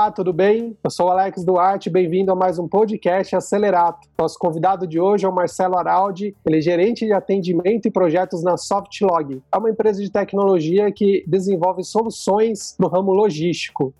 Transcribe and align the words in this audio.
Olá, 0.00 0.10
tudo 0.10 0.32
bem? 0.32 0.74
Eu 0.82 0.90
sou 0.90 1.08
o 1.08 1.10
Alex 1.10 1.44
Duarte, 1.44 1.90
bem-vindo 1.90 2.32
a 2.32 2.34
mais 2.34 2.58
um 2.58 2.66
podcast 2.66 3.36
Acelerato. 3.36 4.08
Nosso 4.18 4.38
convidado 4.38 4.86
de 4.86 4.98
hoje 4.98 5.26
é 5.26 5.28
o 5.28 5.34
Marcelo 5.34 5.76
Araldi, 5.76 6.34
ele 6.46 6.56
é 6.56 6.60
gerente 6.62 7.04
de 7.04 7.12
atendimento 7.12 7.86
e 7.86 7.90
projetos 7.90 8.42
na 8.42 8.56
Softlog. 8.56 9.42
É 9.52 9.58
uma 9.58 9.68
empresa 9.68 10.02
de 10.02 10.10
tecnologia 10.10 10.90
que 10.90 11.22
desenvolve 11.26 11.84
soluções 11.84 12.74
no 12.80 12.88
ramo 12.88 13.12
logístico. 13.12 13.92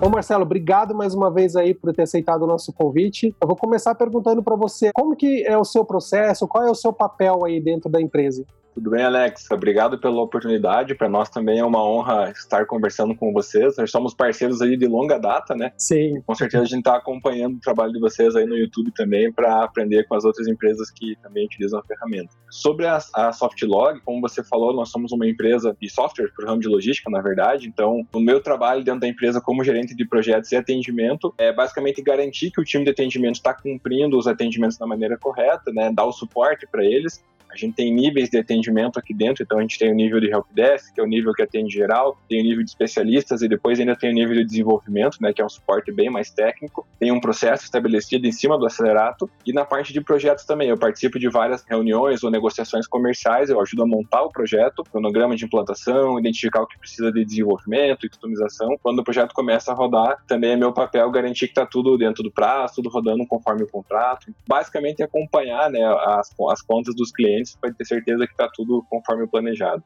Ô 0.00 0.08
Marcelo, 0.08 0.44
obrigado 0.44 0.94
mais 0.94 1.14
uma 1.14 1.32
vez 1.32 1.56
aí 1.56 1.74
por 1.74 1.92
ter 1.92 2.02
aceitado 2.02 2.42
o 2.42 2.46
nosso 2.46 2.72
convite. 2.72 3.34
Eu 3.40 3.48
vou 3.48 3.56
começar 3.56 3.92
perguntando 3.96 4.40
para 4.40 4.54
você 4.54 4.92
como 4.92 5.16
que 5.16 5.44
é 5.44 5.58
o 5.58 5.64
seu 5.64 5.84
processo, 5.84 6.46
qual 6.46 6.64
é 6.64 6.70
o 6.70 6.76
seu 6.76 6.92
papel 6.92 7.44
aí 7.44 7.60
dentro 7.60 7.90
da 7.90 8.00
empresa? 8.00 8.44
Tudo 8.78 8.90
bem, 8.90 9.02
Alex? 9.02 9.50
Obrigado 9.50 9.98
pela 9.98 10.22
oportunidade. 10.22 10.94
Para 10.94 11.08
nós 11.08 11.28
também 11.28 11.58
é 11.58 11.64
uma 11.64 11.84
honra 11.84 12.30
estar 12.30 12.64
conversando 12.64 13.12
com 13.12 13.32
vocês. 13.32 13.76
Nós 13.76 13.90
somos 13.90 14.14
parceiros 14.14 14.62
aí 14.62 14.76
de 14.76 14.86
longa 14.86 15.18
data, 15.18 15.52
né? 15.56 15.72
Sim. 15.76 16.22
Com 16.24 16.32
certeza 16.32 16.62
a 16.62 16.66
gente 16.66 16.78
está 16.78 16.94
acompanhando 16.94 17.56
o 17.56 17.60
trabalho 17.60 17.92
de 17.92 17.98
vocês 17.98 18.36
aí 18.36 18.46
no 18.46 18.56
YouTube 18.56 18.92
também 18.94 19.32
para 19.32 19.64
aprender 19.64 20.06
com 20.06 20.14
as 20.14 20.24
outras 20.24 20.46
empresas 20.46 20.92
que 20.92 21.16
também 21.20 21.44
utilizam 21.44 21.80
a 21.80 21.82
ferramenta. 21.82 22.30
Sobre 22.48 22.86
a, 22.86 23.00
a 23.16 23.32
Softlog, 23.32 23.98
como 24.04 24.20
você 24.20 24.44
falou, 24.44 24.72
nós 24.72 24.90
somos 24.90 25.10
uma 25.10 25.26
empresa 25.26 25.76
de 25.82 25.90
software 25.90 26.30
para 26.32 26.44
o 26.44 26.48
ramo 26.48 26.60
de 26.60 26.68
logística, 26.68 27.10
na 27.10 27.20
verdade. 27.20 27.66
Então, 27.66 28.06
o 28.14 28.20
meu 28.20 28.40
trabalho 28.40 28.84
dentro 28.84 29.00
da 29.00 29.08
empresa 29.08 29.40
como 29.40 29.64
gerente 29.64 29.92
de 29.92 30.06
projetos 30.06 30.52
e 30.52 30.56
atendimento 30.56 31.34
é 31.36 31.52
basicamente 31.52 32.00
garantir 32.00 32.52
que 32.52 32.60
o 32.60 32.64
time 32.64 32.84
de 32.84 32.90
atendimento 32.90 33.34
está 33.34 33.52
cumprindo 33.52 34.16
os 34.16 34.28
atendimentos 34.28 34.78
da 34.78 34.86
maneira 34.86 35.18
correta, 35.18 35.72
né? 35.72 35.90
Dar 35.92 36.04
o 36.04 36.12
suporte 36.12 36.64
para 36.70 36.84
eles 36.84 37.20
gente 37.58 37.74
tem 37.74 37.92
níveis 37.92 38.28
de 38.28 38.38
atendimento 38.38 38.98
aqui 38.98 39.14
dentro, 39.14 39.42
então 39.42 39.58
a 39.58 39.62
gente 39.62 39.78
tem 39.78 39.90
o 39.90 39.94
nível 39.94 40.20
de 40.20 40.30
helpdesk, 40.30 40.94
que 40.94 41.00
é 41.00 41.04
o 41.04 41.06
nível 41.06 41.32
que 41.32 41.42
atende 41.42 41.72
geral, 41.72 42.16
tem 42.28 42.40
o 42.40 42.44
nível 42.44 42.64
de 42.64 42.70
especialistas 42.70 43.42
e 43.42 43.48
depois 43.48 43.78
ainda 43.78 43.96
tem 43.96 44.10
o 44.10 44.14
nível 44.14 44.34
de 44.36 44.44
desenvolvimento, 44.44 45.18
né, 45.20 45.32
que 45.32 45.40
é 45.40 45.44
um 45.44 45.48
suporte 45.48 45.92
bem 45.92 46.10
mais 46.10 46.30
técnico. 46.30 46.86
Tem 46.98 47.12
um 47.12 47.20
processo 47.20 47.64
estabelecido 47.64 48.26
em 48.26 48.32
cima 48.32 48.58
do 48.58 48.66
acelerato 48.66 49.30
e 49.46 49.52
na 49.52 49.64
parte 49.64 49.92
de 49.92 50.00
projetos 50.00 50.44
também. 50.44 50.68
Eu 50.68 50.78
participo 50.78 51.18
de 51.18 51.28
várias 51.28 51.64
reuniões 51.64 52.22
ou 52.22 52.30
negociações 52.30 52.86
comerciais, 52.86 53.50
eu 53.50 53.60
ajudo 53.60 53.82
a 53.82 53.86
montar 53.86 54.22
o 54.22 54.30
projeto, 54.30 54.82
cronograma 54.84 55.36
de 55.36 55.44
implantação, 55.44 56.18
identificar 56.18 56.62
o 56.62 56.66
que 56.66 56.78
precisa 56.78 57.12
de 57.12 57.24
desenvolvimento 57.24 58.06
e 58.06 58.08
customização. 58.08 58.76
Quando 58.82 59.00
o 59.00 59.04
projeto 59.04 59.34
começa 59.34 59.72
a 59.72 59.74
rodar, 59.74 60.22
também 60.26 60.52
é 60.52 60.56
meu 60.56 60.72
papel 60.72 61.10
garantir 61.10 61.46
que 61.46 61.52
está 61.52 61.66
tudo 61.66 61.96
dentro 61.96 62.22
do 62.22 62.30
prazo, 62.30 62.74
tudo 62.76 62.88
rodando 62.88 63.26
conforme 63.26 63.62
o 63.62 63.68
contrato. 63.68 64.32
Basicamente 64.46 65.02
acompanhar 65.02 65.70
né, 65.70 65.84
as, 65.84 66.34
as 66.50 66.62
contas 66.62 66.94
dos 66.94 67.10
clientes 67.10 67.47
clientes 67.48 67.56
para 67.60 67.72
ter 67.72 67.84
certeza 67.84 68.26
que 68.26 68.32
está 68.32 68.48
tudo 68.54 68.84
conforme 68.90 69.24
o 69.24 69.28
planejado. 69.28 69.82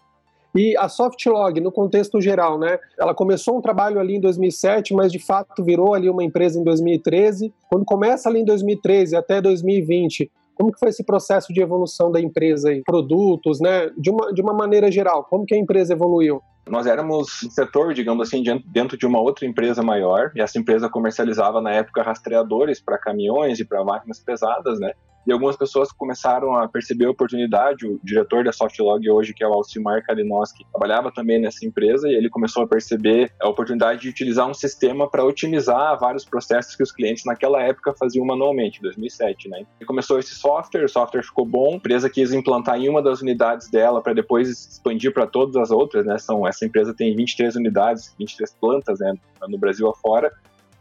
E 0.54 0.76
a 0.76 0.86
Softlog, 0.86 1.60
no 1.60 1.72
contexto 1.72 2.20
geral, 2.20 2.58
né? 2.58 2.78
Ela 2.98 3.14
começou 3.14 3.56
um 3.56 3.62
trabalho 3.62 3.98
ali 3.98 4.16
em 4.16 4.20
2007, 4.20 4.92
mas 4.92 5.10
de 5.10 5.18
fato 5.18 5.64
virou 5.64 5.94
ali 5.94 6.10
uma 6.10 6.22
empresa 6.22 6.60
em 6.60 6.64
2013. 6.64 7.54
Quando 7.70 7.86
começa 7.86 8.28
ali 8.28 8.40
em 8.40 8.44
2013 8.44 9.16
até 9.16 9.40
2020, 9.40 10.30
como 10.54 10.70
que 10.70 10.78
foi 10.78 10.90
esse 10.90 11.02
processo 11.04 11.54
de 11.54 11.62
evolução 11.62 12.12
da 12.12 12.20
empresa 12.20 12.68
aí? 12.68 12.82
Produtos, 12.82 13.60
né? 13.60 13.90
De 13.96 14.10
uma, 14.10 14.32
de 14.32 14.42
uma 14.42 14.52
maneira 14.52 14.92
geral, 14.92 15.24
como 15.24 15.46
que 15.46 15.54
a 15.54 15.58
empresa 15.58 15.94
evoluiu? 15.94 16.42
Nós 16.68 16.86
éramos 16.86 17.42
um 17.42 17.50
setor, 17.50 17.94
digamos 17.94 18.28
assim, 18.28 18.44
dentro 18.66 18.96
de 18.98 19.06
uma 19.06 19.20
outra 19.20 19.46
empresa 19.46 19.82
maior, 19.82 20.30
e 20.36 20.40
essa 20.40 20.58
empresa 20.58 20.88
comercializava 20.88 21.62
na 21.62 21.72
época 21.72 22.02
rastreadores 22.02 22.78
para 22.78 22.98
caminhões 22.98 23.58
e 23.58 23.64
para 23.64 23.82
máquinas 23.82 24.20
pesadas, 24.20 24.78
né? 24.78 24.92
E 25.26 25.32
algumas 25.32 25.56
pessoas 25.56 25.92
começaram 25.92 26.56
a 26.56 26.68
perceber 26.68 27.06
a 27.06 27.10
oportunidade. 27.10 27.86
O 27.86 28.00
diretor 28.02 28.42
da 28.42 28.52
Softlog 28.52 29.08
hoje, 29.08 29.32
que 29.32 29.44
é 29.44 29.46
o 29.46 29.52
Alcimar 29.52 30.04
Kalinowski, 30.04 30.66
trabalhava 30.72 31.12
também 31.12 31.40
nessa 31.40 31.64
empresa 31.64 32.08
e 32.08 32.14
ele 32.14 32.28
começou 32.28 32.64
a 32.64 32.66
perceber 32.66 33.32
a 33.40 33.48
oportunidade 33.48 34.00
de 34.00 34.08
utilizar 34.08 34.48
um 34.48 34.54
sistema 34.54 35.08
para 35.08 35.24
otimizar 35.24 35.98
vários 35.98 36.24
processos 36.24 36.74
que 36.74 36.82
os 36.82 36.90
clientes 36.90 37.24
naquela 37.24 37.62
época 37.62 37.94
faziam 37.94 38.26
manualmente, 38.26 38.82
2007, 38.82 39.48
né? 39.48 39.64
E 39.80 39.84
começou 39.84 40.18
esse 40.18 40.34
software, 40.34 40.84
o 40.84 40.88
software 40.88 41.22
ficou 41.22 41.46
bom, 41.46 41.74
a 41.74 41.76
empresa 41.76 42.10
quis 42.10 42.32
implantar 42.32 42.80
em 42.80 42.88
uma 42.88 43.00
das 43.00 43.20
unidades 43.20 43.70
dela 43.70 44.02
para 44.02 44.12
depois 44.12 44.48
expandir 44.48 45.14
para 45.14 45.26
todas 45.26 45.54
as 45.54 45.70
outras, 45.70 46.04
né? 46.04 46.18
São, 46.18 46.46
essa 46.46 46.66
empresa 46.66 46.92
tem 46.92 47.14
23 47.14 47.54
unidades, 47.54 48.12
23 48.18 48.56
plantas, 48.60 48.98
né, 48.98 49.14
no 49.48 49.58
Brasil 49.58 49.88
afora. 49.88 50.32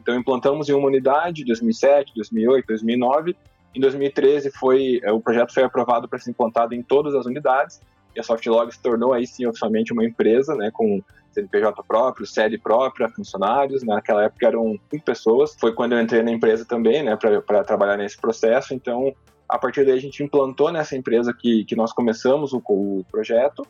Então 0.02 0.16
implantamos 0.16 0.68
em 0.68 0.74
uma 0.74 0.88
unidade, 0.88 1.46
2007, 1.46 2.14
2008, 2.16 2.66
2009 2.66 3.36
em 3.76 3.80
2013 3.80 4.52
foi 4.52 5.00
é, 5.04 5.12
o 5.12 5.20
projeto 5.20 5.54
foi 5.54 5.64
aprovado 5.64 6.08
para 6.08 6.20
ser 6.20 6.32
implantado 6.32 6.74
em 6.74 6.82
todas 6.82 7.16
as 7.16 7.26
unidades 7.26 7.80
e 8.16 8.20
a 8.20 8.24
Softlog 8.24 8.72
se 8.72 8.82
tornou 8.82 9.14
aí 9.14 9.26
sim 9.26 9.46
oficialmente 9.46 9.94
uma 9.94 10.04
empresa, 10.04 10.56
né, 10.56 10.70
com 10.72 11.02
CNPJ 11.32 11.82
próprio, 11.84 12.28
sede 12.28 12.58
própria, 12.58 13.10
funcionários. 13.10 13.84
Naquela 13.84 14.26
época 14.26 14.48
eram 14.48 14.78
cinco 14.90 15.06
pessoas. 15.06 15.56
Foi 15.58 15.74
quando 15.74 15.94
eu 15.94 16.02
entrei 16.02 16.22
na 16.22 16.32
empresa 16.32 16.66
também, 16.66 17.04
né, 17.04 17.16
para 17.16 17.64
trabalhar 17.64 17.98
nesse 17.98 18.20
processo. 18.20 18.74
Então, 18.74 19.14
a 19.48 19.58
partir 19.58 19.86
daí 19.86 19.98
a 19.98 20.02
gente 20.02 20.24
implantou 20.24 20.72
nessa 20.72 20.96
empresa 20.96 21.34
que, 21.34 21.64
que 21.66 21.76
nós 21.76 21.94
começamos 21.94 22.52
o, 22.54 22.62
o 22.68 23.06
projeto 23.10 23.66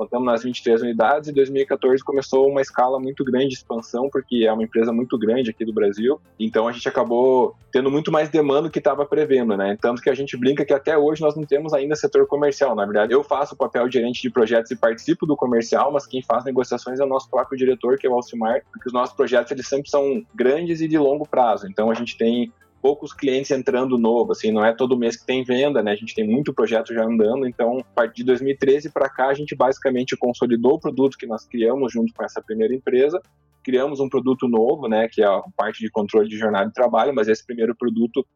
Contamos 0.00 0.24
nas 0.24 0.42
23 0.42 0.80
unidades 0.80 1.28
e 1.28 1.32
2014 1.32 2.02
começou 2.02 2.48
uma 2.48 2.62
escala 2.62 2.98
muito 2.98 3.22
grande 3.22 3.48
de 3.48 3.54
expansão, 3.56 4.08
porque 4.10 4.46
é 4.46 4.50
uma 4.50 4.62
empresa 4.62 4.90
muito 4.94 5.18
grande 5.18 5.50
aqui 5.50 5.62
do 5.62 5.74
Brasil. 5.74 6.18
Então 6.38 6.66
a 6.66 6.72
gente 6.72 6.88
acabou 6.88 7.54
tendo 7.70 7.90
muito 7.90 8.10
mais 8.10 8.30
demanda 8.30 8.62
do 8.62 8.70
que 8.70 8.78
estava 8.78 9.04
prevendo, 9.04 9.58
né? 9.58 9.76
Tanto 9.78 10.00
que 10.00 10.08
a 10.08 10.14
gente 10.14 10.38
brinca 10.38 10.64
que 10.64 10.72
até 10.72 10.96
hoje 10.96 11.20
nós 11.20 11.36
não 11.36 11.44
temos 11.44 11.74
ainda 11.74 11.94
setor 11.94 12.26
comercial. 12.26 12.74
Na 12.74 12.86
verdade, 12.86 13.12
eu 13.12 13.22
faço 13.22 13.52
o 13.52 13.58
papel 13.58 13.86
de 13.88 13.98
gerente 13.98 14.22
de 14.22 14.30
projetos 14.30 14.70
e 14.70 14.76
participo 14.76 15.26
do 15.26 15.36
comercial, 15.36 15.92
mas 15.92 16.06
quem 16.06 16.22
faz 16.22 16.46
negociações 16.46 16.98
é 16.98 17.04
o 17.04 17.06
nosso 17.06 17.28
próprio 17.28 17.58
diretor, 17.58 17.98
que 17.98 18.06
é 18.06 18.10
o 18.10 18.14
Alcimar, 18.14 18.62
porque 18.72 18.88
os 18.88 18.94
nossos 18.94 19.14
projetos 19.14 19.52
eles 19.52 19.68
sempre 19.68 19.90
são 19.90 20.24
grandes 20.34 20.80
e 20.80 20.88
de 20.88 20.96
longo 20.96 21.28
prazo. 21.28 21.66
Então 21.66 21.90
a 21.90 21.94
gente 21.94 22.16
tem 22.16 22.50
poucos 22.80 23.12
clientes 23.12 23.50
entrando 23.50 23.98
novo, 23.98 24.32
assim, 24.32 24.50
não 24.50 24.64
é 24.64 24.74
todo 24.74 24.96
mês 24.96 25.16
que 25.16 25.26
tem 25.26 25.44
venda, 25.44 25.82
né? 25.82 25.92
A 25.92 25.96
gente 25.96 26.14
tem 26.14 26.26
muito 26.26 26.52
projeto 26.52 26.94
já 26.94 27.04
andando, 27.04 27.46
então, 27.46 27.78
a 27.80 27.94
partir 27.94 28.16
de 28.16 28.24
2013 28.24 28.90
para 28.90 29.08
cá, 29.08 29.28
a 29.28 29.34
gente 29.34 29.54
basicamente 29.54 30.16
consolidou 30.16 30.74
o 30.74 30.80
produto 30.80 31.18
que 31.18 31.26
nós 31.26 31.46
criamos 31.46 31.92
junto 31.92 32.12
com 32.14 32.24
essa 32.24 32.40
primeira 32.40 32.74
empresa, 32.74 33.20
criamos 33.62 34.00
um 34.00 34.08
produto 34.08 34.48
novo, 34.48 34.88
né, 34.88 35.08
que 35.08 35.22
é 35.22 35.26
a 35.26 35.42
parte 35.56 35.80
de 35.80 35.90
controle 35.90 36.28
de 36.28 36.38
jornada 36.38 36.66
de 36.66 36.72
trabalho, 36.72 37.14
mas 37.14 37.28
esse 37.28 37.44
primeiro 37.44 37.74
produto 37.76 38.26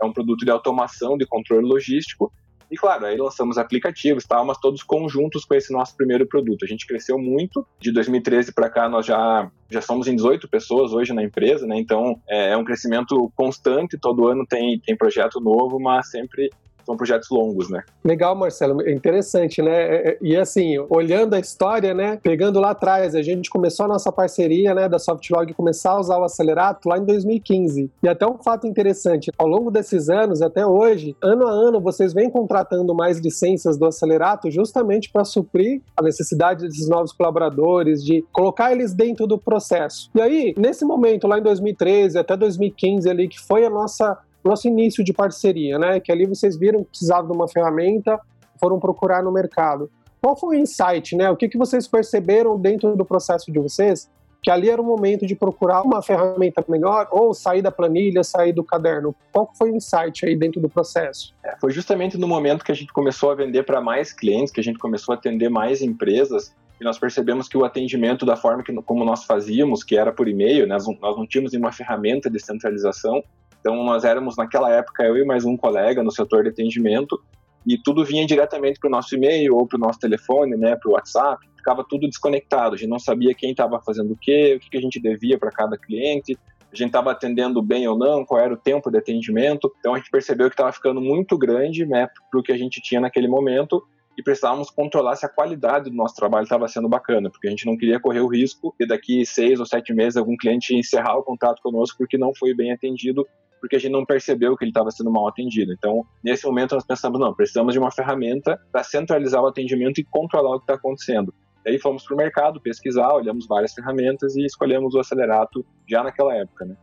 é 0.00 0.04
um 0.04 0.12
produto 0.12 0.44
de 0.44 0.50
automação 0.50 1.16
de 1.16 1.26
controle 1.26 1.66
logístico, 1.66 2.30
e 2.74 2.76
claro, 2.76 3.06
aí 3.06 3.16
lançamos 3.16 3.56
aplicativos, 3.56 4.24
tal, 4.24 4.44
mas 4.44 4.58
todos 4.58 4.82
conjuntos 4.82 5.44
com 5.44 5.54
esse 5.54 5.72
nosso 5.72 5.96
primeiro 5.96 6.26
produto. 6.26 6.64
A 6.64 6.68
gente 6.68 6.86
cresceu 6.86 7.16
muito. 7.16 7.64
De 7.78 7.92
2013 7.92 8.52
para 8.52 8.68
cá, 8.68 8.88
nós 8.88 9.06
já, 9.06 9.48
já 9.70 9.80
somos 9.80 10.08
em 10.08 10.16
18 10.16 10.48
pessoas 10.48 10.92
hoje 10.92 11.12
na 11.12 11.22
empresa, 11.22 11.66
né? 11.66 11.78
Então 11.78 12.20
é, 12.28 12.50
é 12.50 12.56
um 12.56 12.64
crescimento 12.64 13.32
constante. 13.36 13.96
Todo 13.96 14.26
ano 14.26 14.44
tem, 14.44 14.80
tem 14.80 14.96
projeto 14.96 15.40
novo, 15.40 15.78
mas 15.78 16.10
sempre 16.10 16.50
são 16.84 16.96
projetos 16.96 17.28
longos, 17.30 17.70
né? 17.70 17.82
Legal, 18.04 18.34
Marcelo, 18.34 18.82
é 18.82 18.92
interessante, 18.92 19.62
né? 19.62 19.72
É, 19.72 20.08
é, 20.10 20.18
e 20.20 20.36
assim, 20.36 20.78
olhando 20.88 21.34
a 21.34 21.40
história, 21.40 21.94
né? 21.94 22.18
Pegando 22.22 22.60
lá 22.60 22.70
atrás, 22.70 23.14
a 23.14 23.22
gente 23.22 23.50
começou 23.50 23.86
a 23.86 23.88
nossa 23.88 24.10
parceria, 24.12 24.74
né, 24.74 24.88
da 24.88 24.98
Softlog 24.98 25.52
começar 25.54 25.92
a 25.92 26.00
usar 26.00 26.18
o 26.18 26.24
Acelerato 26.24 26.88
lá 26.88 26.98
em 26.98 27.04
2015. 27.04 27.90
E 28.02 28.08
até 28.08 28.26
um 28.26 28.38
fato 28.38 28.66
interessante, 28.66 29.30
ao 29.38 29.46
longo 29.46 29.70
desses 29.70 30.08
anos, 30.08 30.42
até 30.42 30.66
hoje, 30.66 31.16
ano 31.22 31.46
a 31.46 31.50
ano, 31.50 31.80
vocês 31.80 32.12
vêm 32.12 32.30
contratando 32.30 32.94
mais 32.94 33.18
licenças 33.18 33.76
do 33.76 33.86
Acelerato 33.86 34.50
justamente 34.50 35.10
para 35.10 35.24
suprir 35.24 35.80
a 35.96 36.02
necessidade 36.02 36.66
desses 36.66 36.88
novos 36.88 37.12
colaboradores, 37.12 38.04
de 38.04 38.24
colocar 38.32 38.72
eles 38.72 38.92
dentro 38.94 39.26
do 39.26 39.38
processo. 39.38 40.10
E 40.14 40.20
aí, 40.20 40.54
nesse 40.56 40.84
momento, 40.84 41.26
lá 41.26 41.38
em 41.38 41.42
2013 41.42 42.18
até 42.18 42.36
2015 42.36 43.08
ali, 43.08 43.28
que 43.28 43.40
foi 43.40 43.64
a 43.64 43.70
nossa 43.70 44.18
nosso 44.48 44.68
início 44.68 45.02
de 45.02 45.12
parceria, 45.12 45.78
né? 45.78 46.00
Que 46.00 46.12
ali 46.12 46.26
vocês 46.26 46.56
viram 46.56 46.84
que 46.84 46.90
precisavam 46.90 47.30
de 47.30 47.36
uma 47.36 47.48
ferramenta, 47.48 48.20
foram 48.60 48.78
procurar 48.78 49.22
no 49.22 49.32
mercado. 49.32 49.90
Qual 50.20 50.36
foi 50.36 50.56
o 50.56 50.60
insight, 50.60 51.16
né? 51.16 51.30
O 51.30 51.36
que, 51.36 51.48
que 51.48 51.58
vocês 51.58 51.86
perceberam 51.86 52.58
dentro 52.58 52.96
do 52.96 53.04
processo 53.04 53.52
de 53.52 53.58
vocês? 53.58 54.10
Que 54.42 54.50
ali 54.50 54.68
era 54.68 54.80
o 54.80 54.84
momento 54.84 55.26
de 55.26 55.34
procurar 55.34 55.82
uma 55.82 56.02
ferramenta 56.02 56.64
melhor 56.68 57.08
ou 57.10 57.32
sair 57.32 57.62
da 57.62 57.70
planilha, 57.70 58.22
sair 58.22 58.52
do 58.52 58.62
caderno. 58.62 59.14
Qual 59.32 59.50
foi 59.56 59.70
o 59.70 59.76
insight 59.76 60.24
aí 60.26 60.36
dentro 60.36 60.60
do 60.60 60.68
processo? 60.68 61.34
É, 61.42 61.56
foi 61.58 61.72
justamente 61.72 62.18
no 62.18 62.28
momento 62.28 62.64
que 62.64 62.72
a 62.72 62.74
gente 62.74 62.92
começou 62.92 63.30
a 63.30 63.34
vender 63.34 63.64
para 63.64 63.80
mais 63.80 64.12
clientes, 64.12 64.52
que 64.52 64.60
a 64.60 64.64
gente 64.64 64.78
começou 64.78 65.14
a 65.14 65.16
atender 65.16 65.48
mais 65.48 65.80
empresas, 65.80 66.54
e 66.80 66.84
nós 66.84 66.98
percebemos 66.98 67.48
que 67.48 67.56
o 67.56 67.64
atendimento 67.64 68.26
da 68.26 68.36
forma 68.36 68.62
que, 68.62 68.72
como 68.82 69.04
nós 69.04 69.24
fazíamos, 69.24 69.84
que 69.84 69.96
era 69.96 70.12
por 70.12 70.28
e-mail, 70.28 70.66
né, 70.66 70.76
nós, 71.00 71.16
não 71.16 71.26
tínhamos 71.26 71.52
nenhuma 71.52 71.72
ferramenta 71.72 72.28
de 72.28 72.40
centralização, 72.40 73.22
então, 73.64 73.82
nós 73.82 74.04
éramos, 74.04 74.36
naquela 74.36 74.70
época, 74.70 75.02
eu 75.04 75.16
e 75.16 75.24
mais 75.24 75.46
um 75.46 75.56
colega 75.56 76.02
no 76.02 76.12
setor 76.12 76.42
de 76.42 76.50
atendimento, 76.50 77.18
e 77.66 77.78
tudo 77.78 78.04
vinha 78.04 78.26
diretamente 78.26 78.78
para 78.78 78.88
o 78.88 78.90
nosso 78.90 79.14
e-mail 79.14 79.56
ou 79.56 79.66
para 79.66 79.78
o 79.78 79.80
nosso 79.80 79.98
telefone, 79.98 80.54
né, 80.54 80.76
para 80.76 80.90
o 80.90 80.92
WhatsApp, 80.92 81.42
ficava 81.56 81.82
tudo 81.88 82.06
desconectado, 82.06 82.74
a 82.74 82.76
gente 82.76 82.90
não 82.90 82.98
sabia 82.98 83.32
quem 83.34 83.52
estava 83.52 83.80
fazendo 83.80 84.12
o 84.12 84.18
quê, 84.20 84.56
o 84.56 84.60
que, 84.60 84.68
que 84.68 84.76
a 84.76 84.80
gente 84.82 85.00
devia 85.00 85.38
para 85.38 85.50
cada 85.50 85.78
cliente, 85.78 86.36
a 86.70 86.76
gente 86.76 86.88
estava 86.88 87.10
atendendo 87.10 87.62
bem 87.62 87.88
ou 87.88 87.96
não, 87.96 88.22
qual 88.22 88.38
era 88.38 88.52
o 88.52 88.56
tempo 88.58 88.90
de 88.90 88.98
atendimento, 88.98 89.74
então 89.78 89.94
a 89.94 89.96
gente 89.96 90.10
percebeu 90.10 90.50
que 90.50 90.52
estava 90.52 90.70
ficando 90.70 91.00
muito 91.00 91.38
grande 91.38 91.86
né, 91.86 92.06
para 92.30 92.40
o 92.40 92.42
que 92.42 92.52
a 92.52 92.58
gente 92.58 92.82
tinha 92.82 93.00
naquele 93.00 93.28
momento, 93.28 93.82
e 94.14 94.22
precisávamos 94.22 94.70
controlar 94.70 95.16
se 95.16 95.24
a 95.24 95.28
qualidade 95.28 95.88
do 95.88 95.96
nosso 95.96 96.14
trabalho 96.14 96.44
estava 96.44 96.68
sendo 96.68 96.86
bacana, 96.86 97.30
porque 97.30 97.46
a 97.46 97.50
gente 97.50 97.64
não 97.64 97.78
queria 97.78 97.98
correr 97.98 98.20
o 98.20 98.28
risco 98.28 98.74
de 98.78 98.86
daqui 98.86 99.24
seis 99.24 99.58
ou 99.58 99.64
sete 99.64 99.94
meses 99.94 100.18
algum 100.18 100.36
cliente 100.36 100.76
encerrar 100.76 101.16
o 101.16 101.22
contrato 101.22 101.62
conosco 101.62 101.96
porque 101.96 102.18
não 102.18 102.32
foi 102.34 102.54
bem 102.54 102.72
atendido, 102.72 103.26
porque 103.64 103.76
a 103.76 103.78
gente 103.78 103.92
não 103.92 104.04
percebeu 104.04 104.54
que 104.58 104.62
ele 104.62 104.70
estava 104.70 104.90
sendo 104.90 105.10
mal 105.10 105.26
atendido. 105.26 105.72
Então, 105.72 106.04
nesse 106.22 106.44
momento, 106.44 106.74
nós 106.74 106.84
pensamos, 106.84 107.18
não, 107.18 107.32
precisamos 107.32 107.72
de 107.72 107.78
uma 107.78 107.90
ferramenta 107.90 108.60
para 108.70 108.84
centralizar 108.84 109.42
o 109.42 109.46
atendimento 109.46 109.98
e 109.98 110.04
controlar 110.04 110.56
o 110.56 110.58
que 110.58 110.64
está 110.64 110.74
acontecendo. 110.74 111.32
E 111.64 111.70
aí 111.70 111.78
fomos 111.78 112.04
para 112.04 112.12
o 112.12 112.16
mercado 112.18 112.60
pesquisar, 112.60 113.10
olhamos 113.14 113.46
várias 113.46 113.72
ferramentas 113.72 114.36
e 114.36 114.44
escolhemos 114.44 114.94
o 114.94 115.00
Acelerato 115.00 115.64
já 115.88 116.02
naquela 116.02 116.34
época, 116.34 116.66
né? 116.66 116.76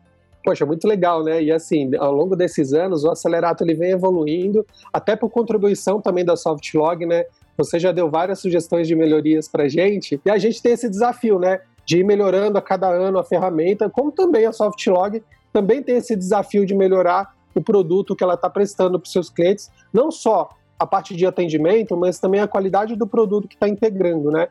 Poxa, 0.44 0.66
muito 0.66 0.88
legal, 0.88 1.24
né? 1.24 1.44
E 1.44 1.51
assim, 1.51 1.95
ao 1.98 2.12
longo 2.12 2.36
desses 2.36 2.74
anos, 2.74 3.04
o 3.04 3.12
Acelerato 3.12 3.63
ele 3.63 3.75
vem 3.75 3.92
evoluindo, 3.92 4.66
até 4.92 5.16
por 5.16 5.30
contribuição 5.30 6.01
também 6.01 6.25
da 6.25 6.36
Softlog, 6.36 7.06
né? 7.06 7.25
Você 7.57 7.77
já 7.77 7.92
deu 7.92 8.10
várias 8.10 8.39
sugestões 8.39 8.88
de 8.88 8.95
melhorias 8.95 9.48
para 9.48 9.68
gente, 9.68 10.19
e 10.25 10.31
a 10.31 10.39
gente 10.39 10.60
tem 10.63 10.72
esse 10.72 10.89
desafio, 10.89 11.38
né? 11.38 11.62
De 11.86 12.00
ir 12.00 12.04
melhorando 12.04 12.57
a 12.57 12.62
cada 12.62 12.89
ano 12.89 13.19
a 13.19 13.24
ferramenta, 13.24 13.88
como 13.88 14.12
também 14.12 14.48
a 14.48 14.51
Softlog 14.51 15.22
também 15.51 15.83
tem 15.83 15.98
esse 15.98 16.15
desafio 16.15 16.65
de 16.65 16.74
melhorar 16.74 17.33
o 17.53 17.62
produto 17.62 18.15
que 18.15 18.24
ela 18.24 18.36
está 18.36 18.50
prestando 18.50 19.00
para 19.00 19.06
os 19.06 19.12
seus 19.12 19.30
clientes, 19.30 19.69
não 19.94 20.09
só 20.12 20.50
a 20.80 20.86
parte 20.86 21.15
de 21.15 21.25
atendimento, 21.25 21.95
mas 21.98 22.19
também 22.19 22.39
a 22.39 22.48
qualidade 22.48 22.95
do 22.95 23.06
produto 23.06 23.48
que 23.48 23.56
está 23.56 23.68
integrando, 23.68 24.31
né? 24.31 24.48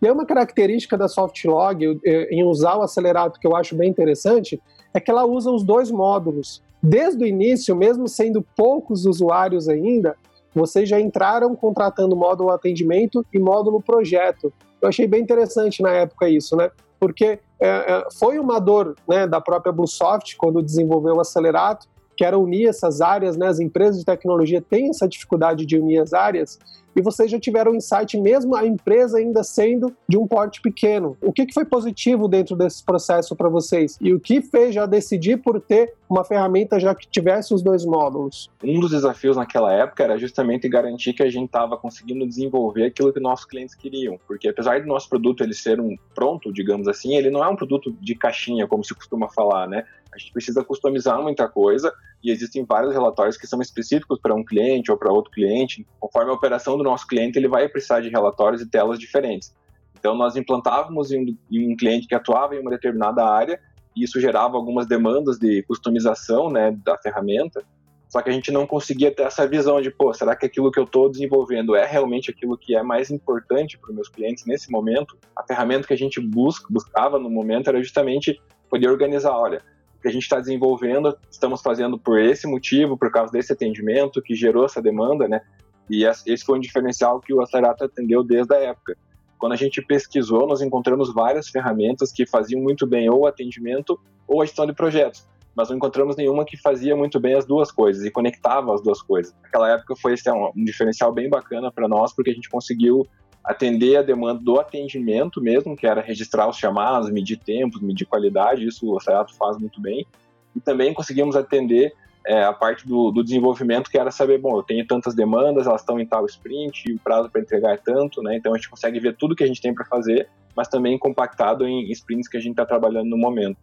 E 0.00 0.06
é 0.06 0.12
uma 0.12 0.26
característica 0.26 0.96
da 0.96 1.08
Softlog 1.08 2.00
em 2.04 2.44
usar 2.44 2.76
o 2.76 2.82
Acelerato 2.82 3.40
que 3.40 3.46
eu 3.46 3.56
acho 3.56 3.74
bem 3.74 3.88
interessante, 3.88 4.60
é 4.94 5.00
que 5.00 5.10
ela 5.10 5.24
usa 5.24 5.50
os 5.50 5.64
dois 5.64 5.90
módulos. 5.90 6.62
Desde 6.82 7.24
o 7.24 7.26
início, 7.26 7.74
mesmo 7.74 8.06
sendo 8.06 8.46
poucos 8.56 9.06
usuários 9.06 9.68
ainda, 9.68 10.16
vocês 10.54 10.88
já 10.88 11.00
entraram 11.00 11.54
contratando 11.56 12.14
módulo 12.14 12.50
atendimento 12.50 13.24
e 13.32 13.38
módulo 13.38 13.80
projeto. 13.80 14.52
Eu 14.80 14.88
achei 14.88 15.06
bem 15.06 15.22
interessante 15.22 15.80
na 15.82 15.90
época 15.90 16.28
isso, 16.28 16.54
né? 16.56 16.70
Porque 17.02 17.40
é, 17.58 17.68
é, 17.68 18.04
foi 18.16 18.38
uma 18.38 18.60
dor 18.60 18.94
né, 19.08 19.26
da 19.26 19.40
própria 19.40 19.72
Bluesoft 19.72 20.36
quando 20.36 20.62
desenvolveu 20.62 21.16
o 21.16 21.20
Acelerato, 21.20 21.88
que 22.16 22.24
era 22.24 22.38
unir 22.38 22.68
essas 22.68 23.00
áreas, 23.00 23.36
né? 23.36 23.46
As 23.46 23.60
empresas 23.60 23.98
de 23.98 24.04
tecnologia 24.04 24.60
têm 24.60 24.88
essa 24.88 25.08
dificuldade 25.08 25.66
de 25.66 25.78
unir 25.78 25.98
as 25.98 26.12
áreas, 26.12 26.58
e 26.94 27.00
vocês 27.00 27.30
já 27.30 27.40
tiveram 27.40 27.74
insight, 27.74 28.18
mesmo 28.18 28.54
a 28.54 28.66
empresa 28.66 29.18
ainda 29.18 29.42
sendo 29.42 29.94
de 30.06 30.18
um 30.18 30.26
porte 30.26 30.60
pequeno. 30.60 31.16
O 31.22 31.32
que, 31.32 31.46
que 31.46 31.54
foi 31.54 31.64
positivo 31.64 32.28
dentro 32.28 32.54
desse 32.54 32.84
processo 32.84 33.34
para 33.34 33.48
vocês? 33.48 33.96
E 34.00 34.12
o 34.12 34.20
que 34.20 34.42
fez 34.42 34.74
já 34.74 34.84
decidir 34.84 35.38
por 35.38 35.60
ter 35.60 35.94
uma 36.08 36.22
ferramenta 36.22 36.78
já 36.78 36.94
que 36.94 37.08
tivesse 37.08 37.54
os 37.54 37.62
dois 37.62 37.84
módulos? 37.86 38.50
Um 38.62 38.78
dos 38.78 38.90
desafios 38.90 39.36
naquela 39.36 39.72
época 39.72 40.04
era 40.04 40.18
justamente 40.18 40.68
garantir 40.68 41.14
que 41.14 41.22
a 41.22 41.30
gente 41.30 41.46
estava 41.46 41.78
conseguindo 41.78 42.26
desenvolver 42.26 42.84
aquilo 42.84 43.12
que 43.12 43.20
nossos 43.20 43.46
clientes 43.46 43.74
queriam, 43.74 44.18
porque 44.26 44.48
apesar 44.48 44.80
do 44.80 44.86
nosso 44.86 45.08
produto 45.08 45.42
ele 45.42 45.54
ser 45.54 45.80
um 45.80 45.96
pronto, 46.14 46.52
digamos 46.52 46.86
assim, 46.88 47.14
ele 47.14 47.30
não 47.30 47.42
é 47.42 47.48
um 47.48 47.56
produto 47.56 47.92
de 48.00 48.14
caixinha, 48.14 48.66
como 48.66 48.84
se 48.84 48.94
costuma 48.94 49.28
falar, 49.28 49.66
né? 49.66 49.84
A 50.14 50.18
gente 50.18 50.32
precisa 50.32 50.62
customizar 50.64 51.20
muita 51.22 51.48
coisa 51.48 51.92
e 52.22 52.30
existem 52.30 52.64
vários 52.64 52.92
relatórios 52.92 53.36
que 53.36 53.46
são 53.46 53.60
específicos 53.60 54.18
para 54.20 54.34
um 54.34 54.44
cliente 54.44 54.90
ou 54.90 54.96
para 54.96 55.12
outro 55.12 55.30
cliente. 55.30 55.86
Conforme 55.98 56.30
a 56.30 56.34
operação 56.34 56.76
do 56.76 56.84
nosso 56.84 57.06
cliente, 57.06 57.38
ele 57.38 57.48
vai 57.48 57.68
precisar 57.68 58.00
de 58.00 58.08
relatórios 58.08 58.60
e 58.60 58.68
telas 58.68 58.98
diferentes. 58.98 59.54
Então, 59.98 60.14
nós 60.14 60.36
implantávamos 60.36 61.12
em 61.12 61.36
um 61.52 61.76
cliente 61.76 62.06
que 62.06 62.14
atuava 62.14 62.54
em 62.54 62.60
uma 62.60 62.70
determinada 62.70 63.24
área 63.24 63.60
e 63.96 64.04
isso 64.04 64.20
gerava 64.20 64.56
algumas 64.56 64.86
demandas 64.86 65.38
de 65.38 65.62
customização 65.62 66.50
né, 66.50 66.76
da 66.84 66.98
ferramenta, 66.98 67.64
só 68.12 68.20
que 68.20 68.28
a 68.28 68.32
gente 68.32 68.52
não 68.52 68.66
conseguia 68.66 69.10
ter 69.10 69.22
essa 69.22 69.48
visão 69.48 69.80
de, 69.80 69.90
pô, 69.90 70.12
será 70.12 70.36
que 70.36 70.44
aquilo 70.44 70.70
que 70.70 70.78
eu 70.78 70.84
estou 70.84 71.10
desenvolvendo 71.10 71.74
é 71.74 71.86
realmente 71.86 72.30
aquilo 72.30 72.58
que 72.58 72.76
é 72.76 72.82
mais 72.82 73.10
importante 73.10 73.78
para 73.78 73.88
os 73.88 73.94
meus 73.94 74.08
clientes 74.10 74.44
nesse 74.44 74.70
momento? 74.70 75.16
A 75.34 75.42
ferramenta 75.42 75.86
que 75.86 75.94
a 75.94 75.96
gente 75.96 76.20
busca, 76.20 76.66
buscava 76.68 77.18
no 77.18 77.30
momento 77.30 77.68
era 77.68 77.82
justamente 77.82 78.38
poder 78.68 78.90
organizar, 78.90 79.32
olha, 79.34 79.62
que 80.02 80.08
a 80.08 80.12
gente 80.12 80.24
está 80.24 80.38
desenvolvendo, 80.40 81.16
estamos 81.30 81.62
fazendo 81.62 81.98
por 81.98 82.18
esse 82.18 82.46
motivo, 82.46 82.98
por 82.98 83.10
causa 83.10 83.32
desse 83.32 83.52
atendimento 83.52 84.20
que 84.20 84.34
gerou 84.34 84.64
essa 84.64 84.82
demanda, 84.82 85.28
né? 85.28 85.40
E 85.88 86.04
esse 86.04 86.44
foi 86.44 86.58
um 86.58 86.60
diferencial 86.60 87.20
que 87.20 87.32
o 87.32 87.40
Acelerato 87.40 87.84
atendeu 87.84 88.22
desde 88.22 88.54
a 88.54 88.58
época. 88.58 88.96
Quando 89.38 89.52
a 89.52 89.56
gente 89.56 89.82
pesquisou, 89.82 90.46
nós 90.46 90.60
encontramos 90.60 91.12
várias 91.12 91.48
ferramentas 91.48 92.12
que 92.12 92.26
faziam 92.26 92.60
muito 92.60 92.86
bem 92.86 93.08
ou 93.10 93.26
atendimento 93.26 93.98
ou 94.26 94.40
a 94.40 94.44
gestão 94.44 94.66
de 94.66 94.72
projetos, 94.72 95.26
mas 95.54 95.68
não 95.68 95.76
encontramos 95.76 96.16
nenhuma 96.16 96.44
que 96.44 96.56
fazia 96.56 96.96
muito 96.96 97.18
bem 97.20 97.34
as 97.34 97.44
duas 97.44 97.70
coisas 97.70 98.04
e 98.04 98.10
conectava 98.10 98.74
as 98.74 98.82
duas 98.82 99.02
coisas. 99.02 99.34
Naquela 99.42 99.70
época 99.70 99.94
foi 99.96 100.14
esse, 100.14 100.30
um, 100.30 100.50
um 100.56 100.64
diferencial 100.64 101.12
bem 101.12 101.28
bacana 101.28 101.70
para 101.72 101.88
nós, 101.88 102.14
porque 102.14 102.30
a 102.30 102.34
gente 102.34 102.48
conseguiu 102.48 103.06
atender 103.44 103.96
a 103.96 104.02
demanda 104.02 104.40
do 104.42 104.60
atendimento 104.60 105.40
mesmo, 105.40 105.76
que 105.76 105.86
era 105.86 106.00
registrar 106.00 106.48
os 106.48 106.56
chamados, 106.56 107.10
medir 107.10 107.38
tempos, 107.38 107.80
medir 107.80 108.06
qualidade, 108.06 108.66
isso 108.66 108.92
o 108.92 109.00
Sayato 109.00 109.34
faz 109.34 109.58
muito 109.58 109.80
bem. 109.80 110.06
E 110.54 110.60
também 110.60 110.94
conseguimos 110.94 111.34
atender 111.34 111.92
é, 112.24 112.44
a 112.44 112.52
parte 112.52 112.86
do, 112.86 113.10
do, 113.10 113.24
desenvolvimento, 113.24 113.90
que 113.90 113.98
era 113.98 114.10
saber, 114.10 114.38
bom, 114.38 114.56
eu 114.56 114.62
tenho 114.62 114.86
tantas 114.86 115.14
demandas, 115.14 115.66
elas 115.66 115.80
estão 115.80 115.98
em 115.98 116.06
tal 116.06 116.24
sprint, 116.26 116.92
o 116.92 116.98
prazo 117.00 117.28
para 117.28 117.40
entregar 117.40 117.74
é 117.74 117.76
tanto, 117.76 118.22
né? 118.22 118.36
Então 118.36 118.54
a 118.54 118.56
gente 118.56 118.70
consegue 118.70 119.00
ver 119.00 119.16
tudo 119.16 119.34
que 119.34 119.42
a 119.42 119.46
gente 119.46 119.60
tem 119.60 119.74
para 119.74 119.84
fazer, 119.84 120.28
mas 120.54 120.68
também 120.68 120.96
compactado 120.98 121.66
em 121.66 121.90
sprints 121.90 122.28
que 122.28 122.36
a 122.36 122.40
gente 122.40 122.52
está 122.52 122.64
trabalhando 122.64 123.08
no 123.08 123.16
momento. 123.16 123.56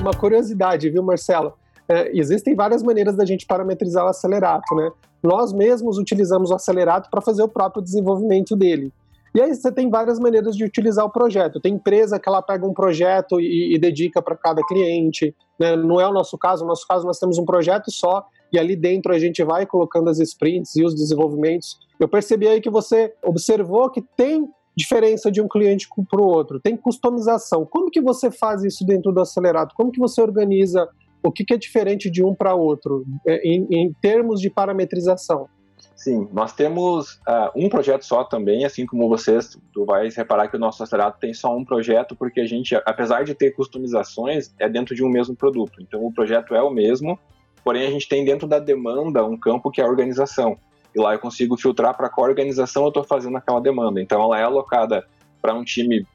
Uma 0.00 0.12
curiosidade, 0.12 0.90
viu, 0.90 1.02
Marcelo? 1.02 1.54
É, 1.88 2.10
existem 2.16 2.54
várias 2.54 2.82
maneiras 2.82 3.16
da 3.16 3.24
gente 3.24 3.46
parametrizar 3.46 4.04
o 4.04 4.08
acelerato, 4.08 4.74
né? 4.74 4.90
Nós 5.22 5.52
mesmos 5.52 5.98
utilizamos 5.98 6.50
o 6.50 6.54
acelerato 6.54 7.10
para 7.10 7.20
fazer 7.20 7.42
o 7.42 7.48
próprio 7.48 7.82
desenvolvimento 7.82 8.56
dele. 8.56 8.92
E 9.34 9.40
aí 9.40 9.54
você 9.54 9.70
tem 9.70 9.88
várias 9.88 10.18
maneiras 10.18 10.56
de 10.56 10.64
utilizar 10.64 11.04
o 11.04 11.10
projeto. 11.10 11.60
Tem 11.60 11.74
empresa 11.74 12.18
que 12.18 12.28
ela 12.28 12.42
pega 12.42 12.66
um 12.66 12.74
projeto 12.74 13.40
e, 13.40 13.74
e 13.74 13.78
dedica 13.78 14.20
para 14.20 14.36
cada 14.36 14.60
cliente. 14.66 15.34
Né? 15.58 15.76
Não 15.76 16.00
é 16.00 16.08
o 16.08 16.12
nosso 16.12 16.36
caso. 16.36 16.64
No 16.64 16.68
nosso 16.68 16.86
caso, 16.86 17.06
nós 17.06 17.18
temos 17.18 17.38
um 17.38 17.44
projeto 17.44 17.92
só 17.92 18.26
e 18.52 18.58
ali 18.58 18.74
dentro 18.74 19.12
a 19.12 19.18
gente 19.18 19.44
vai 19.44 19.64
colocando 19.66 20.10
as 20.10 20.18
sprints 20.18 20.74
e 20.74 20.84
os 20.84 20.94
desenvolvimentos. 20.94 21.78
Eu 21.98 22.08
percebi 22.08 22.48
aí 22.48 22.60
que 22.60 22.70
você 22.70 23.14
observou 23.22 23.88
que 23.90 24.02
tem 24.16 24.48
diferença 24.76 25.30
de 25.30 25.40
um 25.40 25.48
cliente 25.48 25.86
para 26.08 26.20
o 26.20 26.24
outro, 26.24 26.58
tem 26.58 26.76
customização. 26.76 27.66
Como 27.66 27.90
que 27.90 28.00
você 28.00 28.30
faz 28.30 28.64
isso 28.64 28.84
dentro 28.84 29.12
do 29.12 29.20
Acelerato? 29.20 29.74
Como 29.74 29.92
que 29.92 30.00
você 30.00 30.22
organiza 30.22 30.88
o 31.22 31.30
que, 31.30 31.44
que 31.44 31.54
é 31.54 31.58
diferente 31.58 32.10
de 32.10 32.24
um 32.24 32.34
para 32.34 32.54
outro 32.54 33.04
é, 33.26 33.36
em, 33.46 33.66
em, 33.70 33.92
termos 34.00 34.40
de 34.40 34.50
parametrização? 34.50 35.48
Sim, 35.94 36.26
nós 36.32 36.54
temos 36.54 37.16
uh, 37.28 37.50
um 37.54 37.68
projeto 37.68 38.04
só 38.06 38.24
também, 38.24 38.64
assim 38.64 38.86
como 38.86 39.08
vocês, 39.08 39.58
tu 39.72 39.84
vai 39.84 40.08
reparar 40.08 40.48
que 40.48 40.56
o 40.56 40.58
nosso 40.58 40.82
acelerato 40.82 41.18
tem 41.20 41.34
só 41.34 41.54
um 41.54 41.64
projeto, 41.64 42.16
porque 42.16 42.40
a 42.40 42.46
gente, 42.46 42.74
apesar 42.86 43.22
de 43.22 43.34
ter 43.34 43.50
customizações, 43.50 44.54
é 44.58 44.66
dentro 44.66 44.94
de 44.94 45.04
um 45.04 45.10
mesmo 45.10 45.36
produto. 45.36 45.82
Então 45.82 46.04
o 46.04 46.12
projeto 46.12 46.54
é 46.54 46.62
o 46.62 46.70
mesmo, 46.70 47.18
porém 47.62 47.86
a 47.86 47.90
gente 47.90 48.08
tem 48.08 48.24
dentro 48.24 48.48
da 48.48 48.58
demanda 48.58 49.24
um 49.24 49.36
campo 49.36 49.70
que 49.70 49.80
é 49.80 49.84
a 49.84 49.88
organização. 49.88 50.56
E 50.94 51.00
lá 51.00 51.12
eu 51.12 51.18
consigo 51.18 51.56
filtrar 51.56 51.94
para 51.94 52.08
qual 52.08 52.26
organização 52.26 52.84
eu 52.84 52.88
estou 52.88 53.04
fazendo 53.04 53.36
aquela 53.36 53.60
demanda. 53.60 54.00
Então 54.00 54.22
ela 54.22 54.38
é 54.38 54.42
alocada 54.42 55.06
para 55.40 55.54
um 55.54 55.62
time 55.62 56.06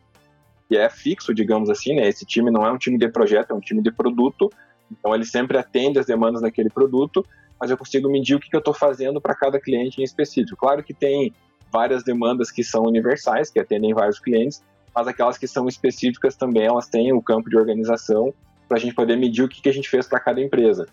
que 0.67 0.75
é 0.75 0.89
fixo, 0.89 1.33
digamos 1.33 1.69
assim, 1.69 1.95
né? 1.95 2.07
Esse 2.07 2.25
time 2.25 2.51
não 2.51 2.65
é 2.65 2.71
um 2.71 2.77
time 2.77 2.97
de 2.97 3.07
projeto, 3.07 3.51
é 3.51 3.53
um 3.53 3.59
time 3.59 3.81
de 3.81 3.91
produto, 3.91 4.49
então 4.91 5.13
ele 5.13 5.25
sempre 5.25 5.57
atende 5.57 5.99
as 5.99 6.05
demandas 6.05 6.41
daquele 6.41 6.69
produto, 6.69 7.25
mas 7.59 7.71
eu 7.71 7.77
consigo 7.77 8.09
medir 8.09 8.35
o 8.35 8.39
que, 8.39 8.49
que 8.49 8.55
eu 8.55 8.59
estou 8.59 8.73
fazendo 8.73 9.19
para 9.21 9.35
cada 9.35 9.59
cliente 9.59 10.01
em 10.01 10.03
específico. 10.03 10.57
Claro 10.57 10.83
que 10.83 10.93
tem 10.93 11.33
várias 11.71 12.03
demandas 12.03 12.51
que 12.51 12.63
são 12.63 12.83
universais, 12.83 13.49
que 13.49 13.59
atendem 13.59 13.93
vários 13.93 14.19
clientes, 14.19 14.63
mas 14.93 15.07
aquelas 15.07 15.37
que 15.37 15.47
são 15.47 15.67
específicas 15.67 16.35
também, 16.35 16.65
elas 16.65 16.87
têm 16.87 17.11
o 17.13 17.21
campo 17.21 17.49
de 17.49 17.57
organização 17.57 18.33
para 18.67 18.77
a 18.77 18.79
gente 18.79 18.95
poder 18.95 19.17
medir 19.17 19.43
o 19.43 19.49
que, 19.49 19.61
que 19.61 19.69
a 19.69 19.73
gente 19.73 19.89
fez 19.89 20.07
para 20.07 20.19
cada 20.19 20.41
empresa. 20.41 20.87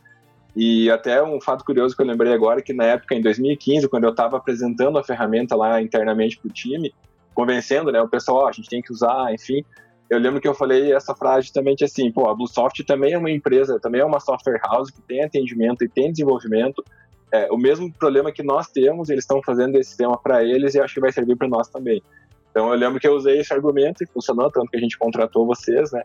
E 0.55 0.91
até 0.91 1.23
um 1.23 1.41
fato 1.41 1.65
curioso 1.65 1.97
que 1.97 2.03
eu 2.03 2.07
lembrei 2.07 2.33
agora, 2.33 2.61
que 2.61 2.73
na 2.75 2.85
época, 2.85 3.15
em 3.15 3.23
2015, 3.23 3.89
quando 3.89 4.05
eu 4.05 4.11
estava 4.11 4.37
apresentando 4.37 4.99
a 4.99 5.05
ferramenta 5.05 5.57
lá 5.57 5.81
internamente 5.81 6.39
para 6.39 6.49
o 6.49 6.53
time, 6.53 6.93
convencendo 7.35 7.91
né, 7.91 8.01
o 8.01 8.09
pessoal, 8.09 8.45
oh, 8.45 8.47
a 8.47 8.53
gente 8.53 8.69
tem 8.69 8.83
que 8.83 8.93
usar, 8.93 9.33
enfim, 9.33 9.65
eu 10.13 10.19
lembro 10.19 10.43
que 10.43 10.47
eu 10.47 10.53
falei 10.53 10.93
essa 10.93 11.15
frase 11.15 11.51
também 11.51 11.75
assim, 11.83 12.13
pô, 12.13 12.29
a 12.29 12.35
Bluesoft 12.35 12.85
também 12.85 13.15
é 13.15 13.19
uma 13.19 13.31
empresa, 13.31 13.81
também 13.81 14.03
é 14.03 14.05
uma 14.05 14.21
software 14.21 14.61
house 14.63 14.91
que 14.91 15.01
tem 15.01 15.25
atendimento 15.25 15.83
e 15.83 15.89
tem 15.89 16.13
desenvolvimento. 16.13 16.85
É, 17.33 17.51
o 17.51 17.57
mesmo 17.57 17.91
problema 17.91 18.31
que 18.31 18.43
nós 18.43 18.69
temos, 18.69 19.09
eles 19.09 19.25
estão 19.25 19.41
fazendo 19.43 19.79
esse 19.79 19.89
sistema 19.89 20.19
para 20.19 20.45
eles 20.45 20.75
e 20.75 20.81
acho 20.81 20.93
que 20.93 21.01
vai 21.01 21.11
servir 21.11 21.35
para 21.35 21.49
nós 21.49 21.67
também. 21.69 22.03
Então 22.51 22.69
eu 22.69 22.75
lembro 22.75 23.01
que 23.01 23.09
eu 23.09 23.15
usei 23.15 23.41
esse 23.41 23.55
argumento 23.55 24.05
e 24.05 24.07
funcionou, 24.07 24.51
tanto 24.51 24.71
que 24.71 24.77
a 24.77 24.81
gente 24.81 24.99
contratou 24.99 25.47
vocês, 25.47 25.91
né? 25.93 26.03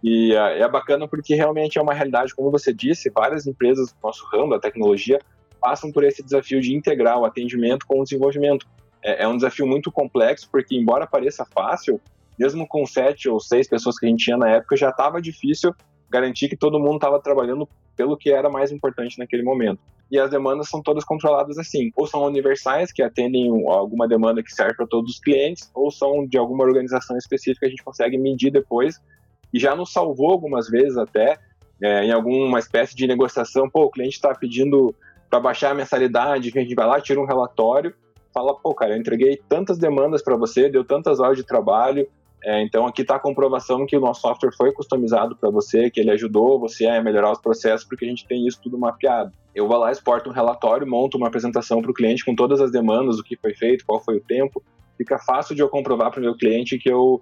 E 0.00 0.32
uh, 0.32 0.62
é 0.62 0.68
bacana 0.68 1.08
porque 1.08 1.34
realmente 1.34 1.76
é 1.76 1.82
uma 1.82 1.92
realidade, 1.92 2.32
como 2.32 2.52
você 2.52 2.72
disse, 2.72 3.10
várias 3.10 3.48
empresas 3.48 3.90
do 3.90 3.96
nosso 4.00 4.24
ramo 4.26 4.50
da 4.50 4.60
tecnologia 4.60 5.18
passam 5.60 5.90
por 5.90 6.04
esse 6.04 6.22
desafio 6.22 6.60
de 6.60 6.72
integrar 6.72 7.18
o 7.18 7.24
atendimento 7.24 7.84
com 7.84 7.98
o 7.98 8.04
desenvolvimento. 8.04 8.64
É, 9.02 9.24
é 9.24 9.28
um 9.28 9.34
desafio 9.34 9.66
muito 9.66 9.90
complexo, 9.90 10.48
porque 10.52 10.76
embora 10.76 11.04
pareça 11.04 11.44
fácil, 11.44 12.00
mesmo 12.40 12.66
com 12.66 12.86
sete 12.86 13.28
ou 13.28 13.38
seis 13.38 13.68
pessoas 13.68 13.98
que 13.98 14.06
a 14.06 14.08
gente 14.08 14.24
tinha 14.24 14.36
na 14.38 14.48
época, 14.48 14.74
já 14.74 14.88
estava 14.88 15.20
difícil 15.20 15.74
garantir 16.08 16.48
que 16.48 16.56
todo 16.56 16.80
mundo 16.80 16.94
estava 16.94 17.20
trabalhando 17.20 17.68
pelo 17.94 18.16
que 18.16 18.32
era 18.32 18.48
mais 18.48 18.72
importante 18.72 19.18
naquele 19.18 19.42
momento. 19.42 19.78
E 20.10 20.18
as 20.18 20.30
demandas 20.30 20.70
são 20.70 20.82
todas 20.82 21.04
controladas 21.04 21.58
assim, 21.58 21.92
ou 21.94 22.06
são 22.06 22.24
universais, 22.24 22.90
que 22.90 23.02
atendem 23.02 23.50
alguma 23.68 24.08
demanda 24.08 24.42
que 24.42 24.50
serve 24.50 24.74
para 24.74 24.86
todos 24.86 25.12
os 25.12 25.20
clientes, 25.20 25.70
ou 25.74 25.90
são 25.90 26.26
de 26.26 26.38
alguma 26.38 26.64
organização 26.64 27.14
específica 27.18 27.60
que 27.60 27.66
a 27.66 27.68
gente 27.68 27.84
consegue 27.84 28.16
medir 28.16 28.50
depois, 28.50 28.98
e 29.52 29.60
já 29.60 29.76
nos 29.76 29.92
salvou 29.92 30.30
algumas 30.30 30.66
vezes 30.68 30.96
até, 30.96 31.38
é, 31.82 32.06
em 32.06 32.10
alguma 32.10 32.58
espécie 32.58 32.96
de 32.96 33.06
negociação, 33.06 33.68
pô, 33.68 33.82
o 33.82 33.90
cliente 33.90 34.14
está 34.14 34.34
pedindo 34.34 34.94
para 35.28 35.40
baixar 35.40 35.72
a 35.72 35.74
mensalidade, 35.74 36.48
a 36.48 36.60
gente 36.60 36.74
vai 36.74 36.86
lá, 36.86 37.00
tira 37.00 37.20
um 37.20 37.26
relatório, 37.26 37.94
fala, 38.32 38.54
pô, 38.54 38.74
cara, 38.74 38.94
eu 38.94 38.98
entreguei 38.98 39.38
tantas 39.46 39.76
demandas 39.76 40.22
para 40.22 40.36
você, 40.36 40.70
deu 40.70 40.84
tantas 40.84 41.20
horas 41.20 41.36
de 41.36 41.44
trabalho, 41.44 42.08
é, 42.42 42.62
então 42.62 42.86
aqui 42.86 43.02
está 43.02 43.16
a 43.16 43.20
comprovação 43.20 43.84
que 43.84 43.96
o 43.96 44.00
nosso 44.00 44.22
software 44.22 44.52
foi 44.56 44.72
customizado 44.72 45.36
para 45.36 45.50
você, 45.50 45.90
que 45.90 46.00
ele 46.00 46.10
ajudou 46.10 46.58
você 46.58 46.86
a 46.86 47.02
melhorar 47.02 47.32
os 47.32 47.40
processos, 47.40 47.86
porque 47.86 48.04
a 48.04 48.08
gente 48.08 48.26
tem 48.26 48.46
isso 48.46 48.60
tudo 48.62 48.78
mapeado. 48.78 49.32
Eu 49.54 49.68
vou 49.68 49.76
lá, 49.76 49.92
exporto 49.92 50.30
um 50.30 50.32
relatório, 50.32 50.86
monto 50.86 51.18
uma 51.18 51.28
apresentação 51.28 51.82
para 51.82 51.90
o 51.90 51.94
cliente 51.94 52.24
com 52.24 52.34
todas 52.34 52.60
as 52.60 52.70
demandas, 52.70 53.18
o 53.18 53.22
que 53.22 53.36
foi 53.36 53.54
feito, 53.54 53.84
qual 53.84 54.02
foi 54.02 54.16
o 54.16 54.20
tempo. 54.20 54.62
Fica 54.96 55.18
fácil 55.18 55.54
de 55.54 55.60
eu 55.60 55.68
comprovar 55.68 56.10
para 56.10 56.20
o 56.20 56.22
meu 56.22 56.34
cliente 56.34 56.78
que 56.78 56.90
eu 56.90 57.20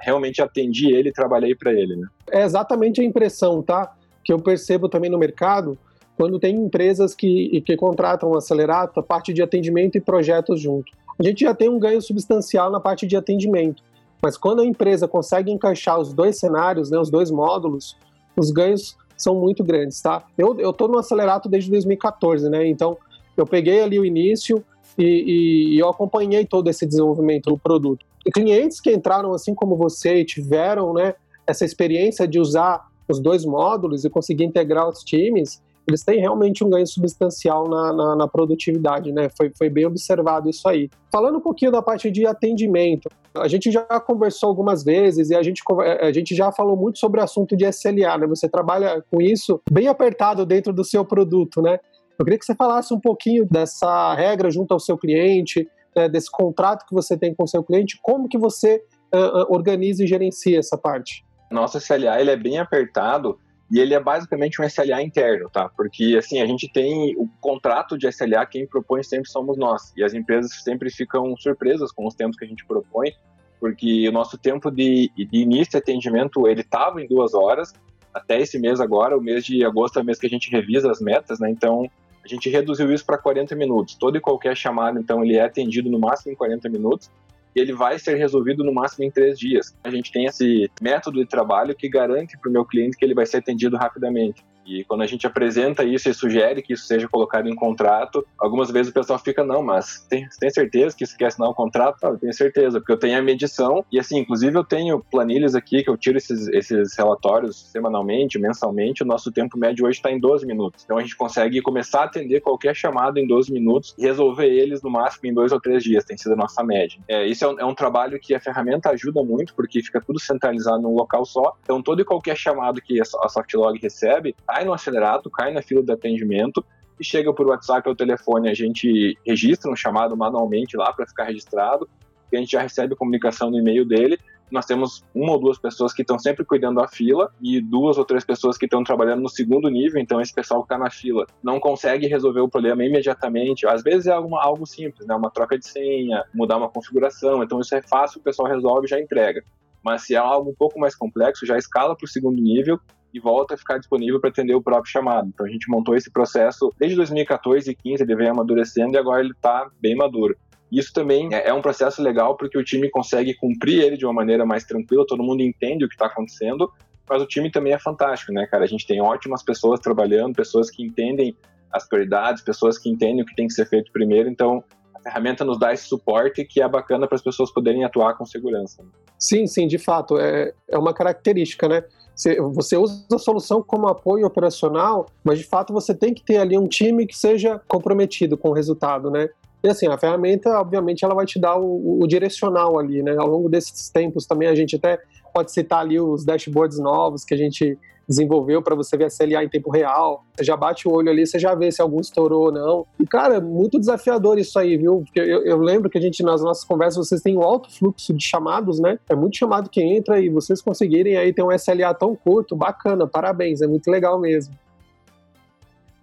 realmente 0.00 0.40
atendi 0.40 0.92
ele 0.92 1.08
e 1.08 1.12
trabalhei 1.12 1.56
para 1.56 1.72
ele. 1.72 1.96
Né? 1.96 2.06
É 2.30 2.42
exatamente 2.42 3.00
a 3.00 3.04
impressão, 3.04 3.62
tá? 3.62 3.92
Que 4.24 4.32
eu 4.32 4.38
percebo 4.38 4.88
também 4.88 5.10
no 5.10 5.18
mercado, 5.18 5.76
quando 6.16 6.38
tem 6.38 6.54
empresas 6.54 7.16
que, 7.16 7.60
que 7.62 7.76
contratam 7.76 8.32
Acelerato, 8.36 9.00
a 9.00 9.02
parte 9.02 9.32
de 9.32 9.42
atendimento 9.42 9.96
e 9.96 10.00
projetos 10.00 10.60
junto. 10.60 10.92
A 11.18 11.22
gente 11.22 11.40
já 11.40 11.52
tem 11.52 11.68
um 11.68 11.80
ganho 11.80 12.00
substancial 12.00 12.70
na 12.70 12.78
parte 12.78 13.06
de 13.06 13.16
atendimento 13.16 13.82
mas 14.22 14.36
quando 14.36 14.60
a 14.60 14.64
empresa 14.64 15.08
consegue 15.08 15.50
encaixar 15.50 15.98
os 15.98 16.12
dois 16.12 16.38
cenários, 16.38 16.90
né, 16.90 16.98
os 16.98 17.10
dois 17.10 17.30
módulos, 17.30 17.96
os 18.36 18.50
ganhos 18.50 18.96
são 19.16 19.34
muito 19.34 19.64
grandes, 19.64 20.00
tá? 20.00 20.24
Eu, 20.38 20.58
eu 20.58 20.74
no 20.88 20.98
Acelerato 20.98 21.48
desde 21.48 21.70
2014, 21.70 22.48
né? 22.48 22.66
Então, 22.66 22.96
eu 23.36 23.46
peguei 23.46 23.82
ali 23.82 23.98
o 23.98 24.04
início 24.04 24.64
e, 24.96 25.04
e, 25.04 25.74
e 25.74 25.78
eu 25.78 25.88
acompanhei 25.88 26.44
todo 26.46 26.68
esse 26.68 26.86
desenvolvimento 26.86 27.50
do 27.50 27.58
produto. 27.58 28.04
E 28.24 28.30
clientes 28.30 28.80
que 28.80 28.92
entraram 28.92 29.32
assim 29.32 29.54
como 29.54 29.76
você 29.76 30.20
e 30.20 30.24
tiveram, 30.24 30.92
né, 30.92 31.14
essa 31.46 31.64
experiência 31.64 32.26
de 32.26 32.38
usar 32.38 32.86
os 33.08 33.18
dois 33.18 33.44
módulos 33.44 34.04
e 34.04 34.10
conseguir 34.10 34.44
integrar 34.44 34.88
os 34.88 35.00
times, 35.00 35.60
eles 35.86 36.02
têm 36.04 36.20
realmente 36.20 36.62
um 36.62 36.70
ganho 36.70 36.86
substancial 36.86 37.68
na, 37.68 37.92
na, 37.92 38.16
na, 38.16 38.28
produtividade, 38.28 39.12
né? 39.12 39.28
Foi, 39.36 39.50
foi 39.56 39.68
bem 39.68 39.84
observado 39.84 40.48
isso 40.48 40.68
aí. 40.68 40.88
Falando 41.10 41.38
um 41.38 41.40
pouquinho 41.40 41.72
da 41.72 41.82
parte 41.82 42.10
de 42.10 42.26
atendimento, 42.26 43.08
a 43.34 43.48
gente 43.48 43.70
já 43.70 43.82
conversou 44.00 44.48
algumas 44.48 44.84
vezes 44.84 45.30
e 45.30 45.34
a 45.34 45.42
gente, 45.42 45.62
a 46.00 46.12
gente 46.12 46.34
já 46.34 46.52
falou 46.52 46.76
muito 46.76 46.98
sobre 46.98 47.20
o 47.20 47.24
assunto 47.24 47.56
de 47.56 47.66
SLA, 47.66 48.18
né? 48.18 48.26
Você 48.28 48.48
trabalha 48.48 49.04
com 49.10 49.20
isso 49.20 49.60
bem 49.70 49.88
apertado 49.88 50.46
dentro 50.46 50.72
do 50.72 50.84
seu 50.84 51.04
produto, 51.04 51.60
né? 51.60 51.78
Eu 52.18 52.24
queria 52.24 52.38
que 52.38 52.44
você 52.44 52.54
falasse 52.54 52.94
um 52.94 53.00
pouquinho 53.00 53.44
dessa 53.50 54.14
regra 54.14 54.50
junto 54.50 54.72
ao 54.72 54.78
seu 54.78 54.96
cliente, 54.96 55.68
né, 55.96 56.08
desse 56.08 56.30
contrato 56.30 56.86
que 56.86 56.94
você 56.94 57.16
tem 57.16 57.34
com 57.34 57.44
o 57.44 57.48
seu 57.48 57.62
cliente, 57.62 57.98
como 58.02 58.28
que 58.28 58.38
você 58.38 58.82
uh, 59.14 59.52
organiza 59.52 60.04
e 60.04 60.06
gerencia 60.06 60.58
essa 60.58 60.76
parte? 60.76 61.24
Nosso 61.50 61.78
SLA 61.78 62.20
ele 62.20 62.30
é 62.30 62.36
bem 62.36 62.58
apertado 62.58 63.38
e 63.72 63.80
ele 63.80 63.94
é 63.94 63.98
basicamente 63.98 64.60
um 64.60 64.64
SLA 64.66 65.00
interno, 65.00 65.48
tá? 65.48 65.66
Porque, 65.74 66.14
assim, 66.18 66.42
a 66.42 66.46
gente 66.46 66.70
tem 66.70 67.16
o 67.16 67.26
contrato 67.40 67.96
de 67.96 68.06
SLA, 68.06 68.44
quem 68.44 68.66
propõe 68.66 69.02
sempre 69.02 69.30
somos 69.30 69.56
nós. 69.56 69.94
E 69.96 70.04
as 70.04 70.12
empresas 70.12 70.62
sempre 70.62 70.90
ficam 70.90 71.34
surpresas 71.38 71.90
com 71.90 72.06
os 72.06 72.14
tempos 72.14 72.36
que 72.36 72.44
a 72.44 72.48
gente 72.48 72.66
propõe, 72.66 73.12
porque 73.58 74.06
o 74.06 74.12
nosso 74.12 74.36
tempo 74.36 74.70
de, 74.70 75.10
de 75.16 75.38
início 75.38 75.70
de 75.70 75.76
atendimento, 75.78 76.46
ele 76.46 76.60
estava 76.60 77.00
em 77.00 77.08
duas 77.08 77.32
horas, 77.32 77.72
até 78.12 78.42
esse 78.42 78.58
mês 78.58 78.78
agora, 78.78 79.16
o 79.16 79.22
mês 79.22 79.42
de 79.42 79.64
agosto 79.64 79.98
é 79.98 80.02
o 80.02 80.04
mês 80.04 80.18
que 80.18 80.26
a 80.26 80.30
gente 80.30 80.50
revisa 80.50 80.90
as 80.90 81.00
metas, 81.00 81.40
né? 81.40 81.48
Então, 81.48 81.90
a 82.22 82.28
gente 82.28 82.50
reduziu 82.50 82.92
isso 82.92 83.06
para 83.06 83.16
40 83.16 83.56
minutos. 83.56 83.94
Todo 83.94 84.18
e 84.18 84.20
qualquer 84.20 84.54
chamada, 84.54 85.00
então, 85.00 85.24
ele 85.24 85.38
é 85.38 85.46
atendido 85.46 85.88
no 85.88 85.98
máximo 85.98 86.30
em 86.30 86.36
40 86.36 86.68
minutos 86.68 87.10
e 87.54 87.60
ele 87.60 87.72
vai 87.72 87.98
ser 87.98 88.16
resolvido 88.16 88.64
no 88.64 88.72
máximo 88.72 89.04
em 89.04 89.10
três 89.10 89.38
dias. 89.38 89.76
A 89.84 89.90
gente 89.90 90.10
tem 90.12 90.26
esse 90.26 90.70
método 90.80 91.20
de 91.20 91.26
trabalho 91.26 91.74
que 91.74 91.88
garante 91.88 92.38
para 92.38 92.48
o 92.48 92.52
meu 92.52 92.64
cliente 92.64 92.96
que 92.96 93.04
ele 93.04 93.14
vai 93.14 93.26
ser 93.26 93.38
atendido 93.38 93.76
rapidamente. 93.76 94.44
E 94.66 94.84
quando 94.84 95.02
a 95.02 95.06
gente 95.06 95.26
apresenta 95.26 95.84
isso 95.84 96.08
e 96.08 96.14
sugere 96.14 96.62
que 96.62 96.72
isso 96.72 96.86
seja 96.86 97.08
colocado 97.08 97.48
em 97.48 97.54
contrato, 97.54 98.26
algumas 98.38 98.70
vezes 98.70 98.90
o 98.90 98.94
pessoal 98.94 99.18
fica, 99.18 99.44
não, 99.44 99.62
mas 99.62 100.06
tem, 100.08 100.28
tem 100.38 100.50
certeza 100.50 100.96
que 100.96 101.06
você 101.06 101.16
quer 101.16 101.26
assinar 101.26 101.50
um 101.50 101.54
contrato? 101.54 101.98
Ah, 102.02 102.08
eu 102.08 102.18
tenho 102.18 102.32
certeza, 102.32 102.80
porque 102.80 102.92
eu 102.92 102.98
tenho 102.98 103.18
a 103.18 103.22
medição 103.22 103.84
e 103.90 103.98
assim, 103.98 104.18
inclusive 104.18 104.56
eu 104.56 104.64
tenho 104.64 105.00
planilhas 105.10 105.54
aqui 105.54 105.82
que 105.82 105.90
eu 105.90 105.96
tiro 105.96 106.18
esses, 106.18 106.48
esses 106.48 106.96
relatórios 106.96 107.70
semanalmente, 107.70 108.38
mensalmente, 108.38 109.02
o 109.02 109.06
nosso 109.06 109.30
tempo 109.32 109.58
médio 109.58 109.86
hoje 109.86 109.98
está 109.98 110.10
em 110.10 110.18
12 110.18 110.46
minutos. 110.46 110.84
Então 110.84 110.98
a 110.98 111.00
gente 111.00 111.16
consegue 111.16 111.60
começar 111.60 112.02
a 112.02 112.04
atender 112.04 112.40
qualquer 112.40 112.74
chamado 112.74 113.18
em 113.18 113.26
12 113.26 113.52
minutos 113.52 113.94
e 113.98 114.02
resolver 114.02 114.46
eles 114.46 114.82
no 114.82 114.90
máximo 114.90 115.28
em 115.28 115.34
dois 115.34 115.52
ou 115.52 115.60
três 115.60 115.82
dias, 115.82 116.04
tem 116.04 116.16
sido 116.16 116.32
a 116.32 116.36
nossa 116.36 116.62
média. 116.62 117.00
É, 117.08 117.26
isso 117.26 117.44
é 117.44 117.48
um, 117.48 117.60
é 117.60 117.64
um 117.64 117.74
trabalho 117.74 118.18
que 118.18 118.34
a 118.34 118.40
ferramenta 118.40 118.90
ajuda 118.90 119.22
muito, 119.22 119.54
porque 119.54 119.82
fica 119.82 120.00
tudo 120.00 120.20
centralizado 120.20 120.82
num 120.82 120.94
local 120.94 121.24
só, 121.24 121.56
então 121.62 121.82
todo 121.82 122.00
e 122.00 122.04
qualquer 122.04 122.36
chamado 122.36 122.80
que 122.80 123.00
a 123.00 123.04
Softlog 123.04 123.78
recebe, 123.80 124.34
cai 124.52 124.64
no 124.66 124.74
acelerato, 124.74 125.30
cai 125.30 125.50
na 125.50 125.62
fila 125.62 125.82
de 125.82 125.90
atendimento 125.90 126.62
e 127.00 127.04
chega 127.04 127.32
por 127.32 127.46
WhatsApp 127.46 127.88
ou 127.88 127.96
telefone, 127.96 128.50
a 128.50 128.54
gente 128.54 129.18
registra 129.26 129.70
um 129.70 129.76
chamado 129.76 130.14
manualmente 130.14 130.76
lá 130.76 130.92
para 130.92 131.06
ficar 131.06 131.24
registrado, 131.24 131.88
e 132.30 132.36
a 132.36 132.40
gente 132.40 132.52
já 132.52 132.60
recebe 132.60 132.92
a 132.92 132.96
comunicação 132.96 133.50
no 133.50 133.58
e-mail 133.58 133.84
dele. 133.84 134.18
Nós 134.50 134.66
temos 134.66 135.02
uma 135.14 135.32
ou 135.32 135.38
duas 135.38 135.58
pessoas 135.58 135.94
que 135.94 136.02
estão 136.02 136.18
sempre 136.18 136.44
cuidando 136.44 136.80
da 136.80 136.86
fila 136.86 137.32
e 137.40 137.60
duas 137.60 137.96
ou 137.96 138.04
três 138.04 138.24
pessoas 138.24 138.58
que 138.58 138.66
estão 138.66 138.84
trabalhando 138.84 139.22
no 139.22 139.28
segundo 139.28 139.68
nível, 139.70 140.00
então 140.00 140.20
esse 140.20 140.34
pessoal 140.34 140.60
que 140.60 140.66
está 140.66 140.78
na 140.78 140.90
fila 140.90 141.26
não 141.42 141.58
consegue 141.58 142.06
resolver 142.06 142.40
o 142.40 142.48
problema 142.48 142.84
imediatamente. 142.84 143.66
Às 143.66 143.82
vezes 143.82 144.06
é 144.06 144.12
alguma, 144.12 144.42
algo 144.42 144.66
simples, 144.66 145.06
né? 145.06 145.14
uma 145.14 145.30
troca 145.30 145.58
de 145.58 145.66
senha, 145.66 146.24
mudar 146.34 146.58
uma 146.58 146.68
configuração, 146.68 147.42
então 147.42 147.60
isso 147.60 147.74
é 147.74 147.80
fácil, 147.80 148.20
o 148.20 148.22
pessoal 148.22 148.48
resolve 148.48 148.86
e 148.86 148.90
já 148.90 149.00
entrega. 149.00 149.42
Mas 149.82 150.02
se 150.02 150.14
é 150.14 150.18
algo 150.18 150.50
um 150.50 150.54
pouco 150.54 150.78
mais 150.78 150.94
complexo, 150.94 151.46
já 151.46 151.56
escala 151.56 151.96
para 151.96 152.04
o 152.04 152.08
segundo 152.08 152.40
nível 152.40 152.78
e 153.12 153.20
volta 153.20 153.54
a 153.54 153.56
ficar 153.58 153.78
disponível 153.78 154.20
para 154.20 154.30
atender 154.30 154.54
o 154.54 154.62
próprio 154.62 154.90
chamado. 154.90 155.28
Então 155.28 155.46
a 155.46 155.48
gente 155.48 155.68
montou 155.68 155.94
esse 155.94 156.10
processo 156.10 156.72
desde 156.78 156.96
2014 156.96 157.70
e 157.70 157.74
15, 157.74 158.02
ele 158.02 158.16
vem 158.16 158.28
amadurecendo 158.28 158.94
e 158.94 158.98
agora 158.98 159.20
ele 159.20 159.32
está 159.32 159.70
bem 159.80 159.94
maduro. 159.94 160.36
Isso 160.70 160.90
também 160.92 161.28
é, 161.34 161.48
é 161.48 161.52
um 161.52 161.60
processo 161.60 162.02
legal 162.02 162.36
porque 162.36 162.56
o 162.56 162.64
time 162.64 162.88
consegue 162.90 163.34
cumprir 163.34 163.82
ele 163.82 163.96
de 163.96 164.06
uma 164.06 164.14
maneira 164.14 164.46
mais 164.46 164.64
tranquila, 164.64 165.06
todo 165.06 165.22
mundo 165.22 165.42
entende 165.42 165.84
o 165.84 165.88
que 165.88 165.94
está 165.94 166.06
acontecendo, 166.06 166.72
mas 167.08 167.20
o 167.20 167.26
time 167.26 167.50
também 167.50 167.74
é 167.74 167.78
fantástico, 167.78 168.32
né, 168.32 168.46
cara? 168.46 168.64
A 168.64 168.66
gente 168.66 168.86
tem 168.86 169.00
ótimas 169.00 169.42
pessoas 169.42 169.80
trabalhando, 169.80 170.34
pessoas 170.34 170.70
que 170.70 170.82
entendem 170.82 171.36
as 171.70 171.86
prioridades, 171.86 172.42
pessoas 172.42 172.78
que 172.78 172.88
entendem 172.88 173.22
o 173.22 173.26
que 173.26 173.34
tem 173.34 173.46
que 173.46 173.52
ser 173.52 173.66
feito 173.66 173.92
primeiro, 173.92 174.30
então 174.30 174.64
a 174.94 175.00
ferramenta 175.00 175.44
nos 175.44 175.58
dá 175.58 175.74
esse 175.74 175.86
suporte 175.86 176.42
que 176.44 176.62
é 176.62 176.68
bacana 176.68 177.06
para 177.06 177.16
as 177.16 177.22
pessoas 177.22 177.52
poderem 177.52 177.84
atuar 177.84 178.16
com 178.16 178.24
segurança. 178.24 178.82
Sim, 179.18 179.46
sim, 179.46 179.66
de 179.66 179.78
fato, 179.78 180.18
é, 180.18 180.54
é 180.68 180.78
uma 180.78 180.94
característica, 180.94 181.68
né? 181.68 181.84
Você 182.14 182.76
usa 182.76 183.04
a 183.12 183.18
solução 183.18 183.62
como 183.62 183.88
apoio 183.88 184.26
operacional, 184.26 185.06
mas 185.24 185.38
de 185.38 185.44
fato 185.44 185.72
você 185.72 185.94
tem 185.94 186.14
que 186.14 186.22
ter 186.22 186.36
ali 186.36 186.56
um 186.56 186.68
time 186.68 187.06
que 187.06 187.16
seja 187.16 187.60
comprometido 187.66 188.36
com 188.36 188.50
o 188.50 188.52
resultado, 188.52 189.10
né? 189.10 189.28
E 189.64 189.68
assim, 189.68 189.86
a 189.86 189.96
ferramenta, 189.96 190.58
obviamente, 190.58 191.04
ela 191.04 191.14
vai 191.14 191.24
te 191.24 191.38
dar 191.38 191.56
o, 191.56 192.02
o 192.02 192.06
direcional 192.06 192.78
ali, 192.78 193.02
né? 193.02 193.16
Ao 193.16 193.26
longo 193.26 193.48
desses 193.48 193.88
tempos 193.88 194.26
também 194.26 194.48
a 194.48 194.54
gente 194.54 194.76
até 194.76 194.98
pode 195.32 195.52
citar 195.52 195.80
ali 195.80 196.00
os 196.00 196.24
dashboards 196.24 196.78
novos 196.78 197.24
que 197.24 197.32
a 197.32 197.36
gente 197.36 197.78
desenvolveu 198.08 198.62
para 198.62 198.74
você 198.74 198.96
ver 198.96 199.04
a 199.04 199.08
CLA 199.08 199.44
em 199.44 199.48
tempo 199.48 199.70
real. 199.70 200.24
Você 200.36 200.44
já 200.44 200.56
bate 200.56 200.88
o 200.88 200.92
olho 200.92 201.10
ali, 201.10 201.26
você 201.26 201.38
já 201.38 201.54
vê 201.54 201.70
se 201.70 201.80
algum 201.80 202.00
estourou 202.00 202.46
ou 202.46 202.52
não. 202.52 202.86
E, 202.98 203.06
cara, 203.06 203.40
muito 203.40 203.78
desafiador 203.78 204.38
isso 204.38 204.58
aí, 204.58 204.76
viu? 204.76 205.02
Porque 205.04 205.20
eu, 205.20 205.44
eu 205.44 205.58
lembro 205.58 205.88
que 205.88 205.98
a 205.98 206.00
gente, 206.00 206.22
nas 206.22 206.42
nossas 206.42 206.64
conversas, 206.64 207.06
vocês 207.06 207.22
têm 207.22 207.36
um 207.36 207.42
alto 207.42 207.70
fluxo 207.70 208.12
de 208.12 208.24
chamados, 208.24 208.80
né? 208.80 208.98
É 209.08 209.14
muito 209.14 209.36
chamado 209.36 209.70
que 209.70 209.82
entra 209.82 210.20
e 210.20 210.28
vocês 210.28 210.60
conseguirem 210.60 211.16
aí 211.16 211.32
ter 211.32 211.42
um 211.42 211.52
SLA 211.52 211.94
tão 211.94 212.14
curto, 212.14 212.56
bacana, 212.56 213.06
parabéns, 213.06 213.60
é 213.62 213.66
muito 213.66 213.90
legal 213.90 214.18
mesmo. 214.18 214.54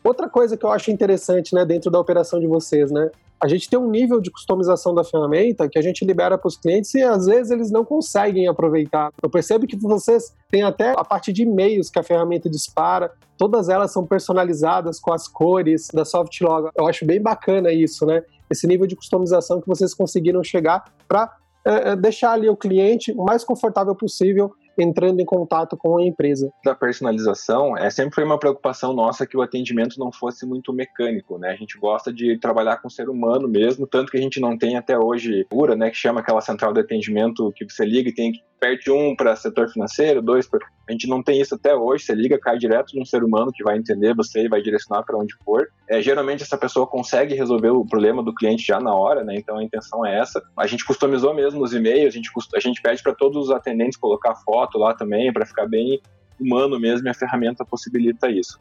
Outra 0.04 0.30
coisa 0.30 0.56
que 0.56 0.66
eu 0.66 0.72
acho 0.72 0.92
interessante, 0.92 1.54
né, 1.54 1.66
dentro 1.66 1.92
da 1.92 2.00
operação 2.00 2.40
de 2.40 2.48
vocês, 2.48 2.90
né? 2.90 3.12
A 3.42 3.48
gente 3.48 3.70
tem 3.70 3.80
um 3.80 3.90
nível 3.90 4.20
de 4.20 4.30
customização 4.30 4.94
da 4.94 5.04
ferramenta 5.04 5.70
que 5.70 5.80
a 5.80 5.82
gente 5.82 6.04
libera 6.04 6.38
para 6.38 6.48
os 6.48 6.58
clientes 6.58 6.94
e 6.94 7.02
às 7.02 7.26
vezes 7.26 7.52
eles 7.52 7.72
não 7.72 7.86
conseguem 7.86 8.48
aproveitar. 8.48 9.12
Eu 9.22 9.30
percebo 9.30 9.66
que 9.66 9.78
vocês 9.78 10.34
têm 10.52 10.64
até 10.64 10.92
a 10.92 11.04
parte 11.04 11.32
de 11.32 11.44
e-mails 11.44 11.90
que 11.90 12.00
a 12.00 12.04
ferramenta 12.04 12.50
dispara, 12.50 13.12
todas 13.38 13.70
elas 13.70 13.92
são 13.92 14.06
personalizadas 14.06 15.00
com 15.00 15.14
as 15.14 15.28
cores 15.28 15.88
da 15.94 16.04
Softlog. 16.04 16.70
Eu 16.78 16.88
acho 16.88 17.06
bem 17.06 17.22
bacana 17.22 17.72
isso, 17.72 18.06
né? 18.06 18.24
Esse 18.50 18.68
nível 18.68 18.86
de 18.86 18.96
customização 18.96 19.62
que 19.62 19.68
vocês 19.68 19.94
conseguiram 19.94 20.44
chegar 20.44 20.84
para 21.08 21.32
é, 21.66 21.92
é, 21.92 21.96
deixar 21.96 22.32
ali 22.32 22.50
o 22.50 22.58
cliente 22.58 23.12
o 23.12 23.24
mais 23.24 23.44
confortável 23.44 23.96
possível 23.96 24.54
entrando 24.82 25.20
em 25.20 25.26
contato 25.26 25.78
com 25.78 25.98
a 25.98 26.04
empresa. 26.04 26.52
Da 26.64 26.76
personalização, 26.76 27.78
é 27.78 27.90
sempre 27.90 28.16
foi 28.16 28.24
uma 28.24 28.40
preocupação 28.40 28.94
nossa 28.94 29.26
que 29.26 29.38
o 29.38 29.42
atendimento 29.42 30.00
não 30.00 30.12
fosse 30.12 30.46
muito 30.46 30.74
mecânico, 30.74 31.38
né? 31.38 31.50
A 31.50 31.56
gente 31.56 31.78
gosta 31.78 32.12
de 32.14 32.38
trabalhar 32.40 32.78
com 32.78 32.88
o 32.88 32.92
ser 32.92 33.10
humano 33.10 33.48
mesmo, 33.48 33.88
tanto 33.88 34.12
que 34.12 34.18
a 34.18 34.22
gente 34.22 34.40
não 34.40 34.58
tem 34.58 34.78
até 34.78 34.98
hoje 34.98 35.46
pura, 35.50 35.76
né, 35.76 35.90
que 35.90 35.98
chama 35.98 36.22
aquela 36.22 36.42
central 36.42 36.74
de 36.74 36.80
atendimento 36.80 37.52
que 37.56 37.66
você 37.70 37.86
liga 37.86 38.10
e 38.10 38.14
tem 38.14 38.34
perde 38.60 38.92
um 38.92 39.16
para 39.16 39.36
setor 39.36 39.70
financeiro, 39.70 40.22
dois 40.22 40.48
para. 40.48 40.60
A 40.88 40.92
gente 40.92 41.08
não 41.08 41.24
tem 41.24 41.40
isso 41.40 41.56
até 41.56 41.76
hoje. 41.76 42.04
Você 42.04 42.14
liga, 42.14 42.40
cai 42.40 42.58
direto 42.58 42.96
num 42.96 43.06
ser 43.06 43.24
humano 43.24 43.52
que 43.54 43.64
vai 43.64 43.78
entender 43.78 44.16
você 44.16 44.44
e 44.44 44.50
vai 44.50 44.62
direcionar 44.62 45.04
para 45.04 45.18
onde 45.18 45.36
for. 45.46 45.68
É, 45.88 46.02
geralmente 46.02 46.44
essa 46.44 46.58
pessoa 46.58 46.88
consegue 46.88 47.36
resolver 47.36 47.70
o 47.70 47.86
problema 47.86 48.24
do 48.24 48.34
cliente 48.34 48.66
já 48.66 48.80
na 48.80 48.94
hora, 48.94 49.24
né? 49.24 49.36
Então 49.36 49.58
a 49.58 49.64
intenção 49.64 50.06
é 50.06 50.20
essa. 50.20 50.42
A 50.58 50.68
gente 50.68 50.84
customizou 50.86 51.34
mesmo 51.34 51.64
os 51.64 51.74
e-mails, 51.74 52.14
a 52.14 52.18
gente, 52.18 52.30
a 52.56 52.60
gente 52.60 52.82
pede 52.82 53.02
para 53.04 53.14
todos 53.14 53.46
os 53.46 53.52
atendentes 53.52 53.98
colocar 53.98 54.36
foto 54.36 54.78
lá 54.78 54.94
também, 54.94 55.32
para 55.32 55.46
ficar 55.46 55.68
bem 55.68 56.02
humano 56.40 56.80
mesmo, 56.80 57.08
e 57.08 57.10
a 57.10 57.14
ferramenta 57.14 57.66
possibilita 57.66 58.30
isso. 58.30 58.58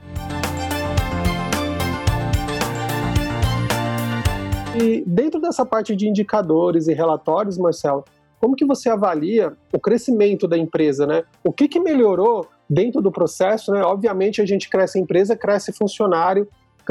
E 4.81 5.03
dentro 5.07 5.41
dessa 5.41 5.65
parte 5.65 5.97
de 5.97 6.09
indicadores 6.09 6.87
e 6.87 6.93
relatórios, 6.93 7.59
Marcelo, 7.59 8.05
como 8.41 8.55
que 8.55 8.65
você 8.65 8.89
avalia 8.89 9.57
o 9.73 9.79
crescimento 9.79 10.47
da 10.47 10.57
empresa, 10.57 11.07
né? 11.07 11.25
O 11.45 11.53
que, 11.53 11.69
que 11.69 11.81
melhorou 11.81 12.47
dentro 12.69 13.01
do 13.01 13.11
processo, 13.11 13.73
né? 13.73 13.83
Obviamente 13.83 14.41
a 14.41 14.47
gente 14.47 14.69
cresce 14.69 14.99
a 14.99 15.01
empresa, 15.01 15.37
cresce 15.37 15.73
funcionário, 15.73 16.49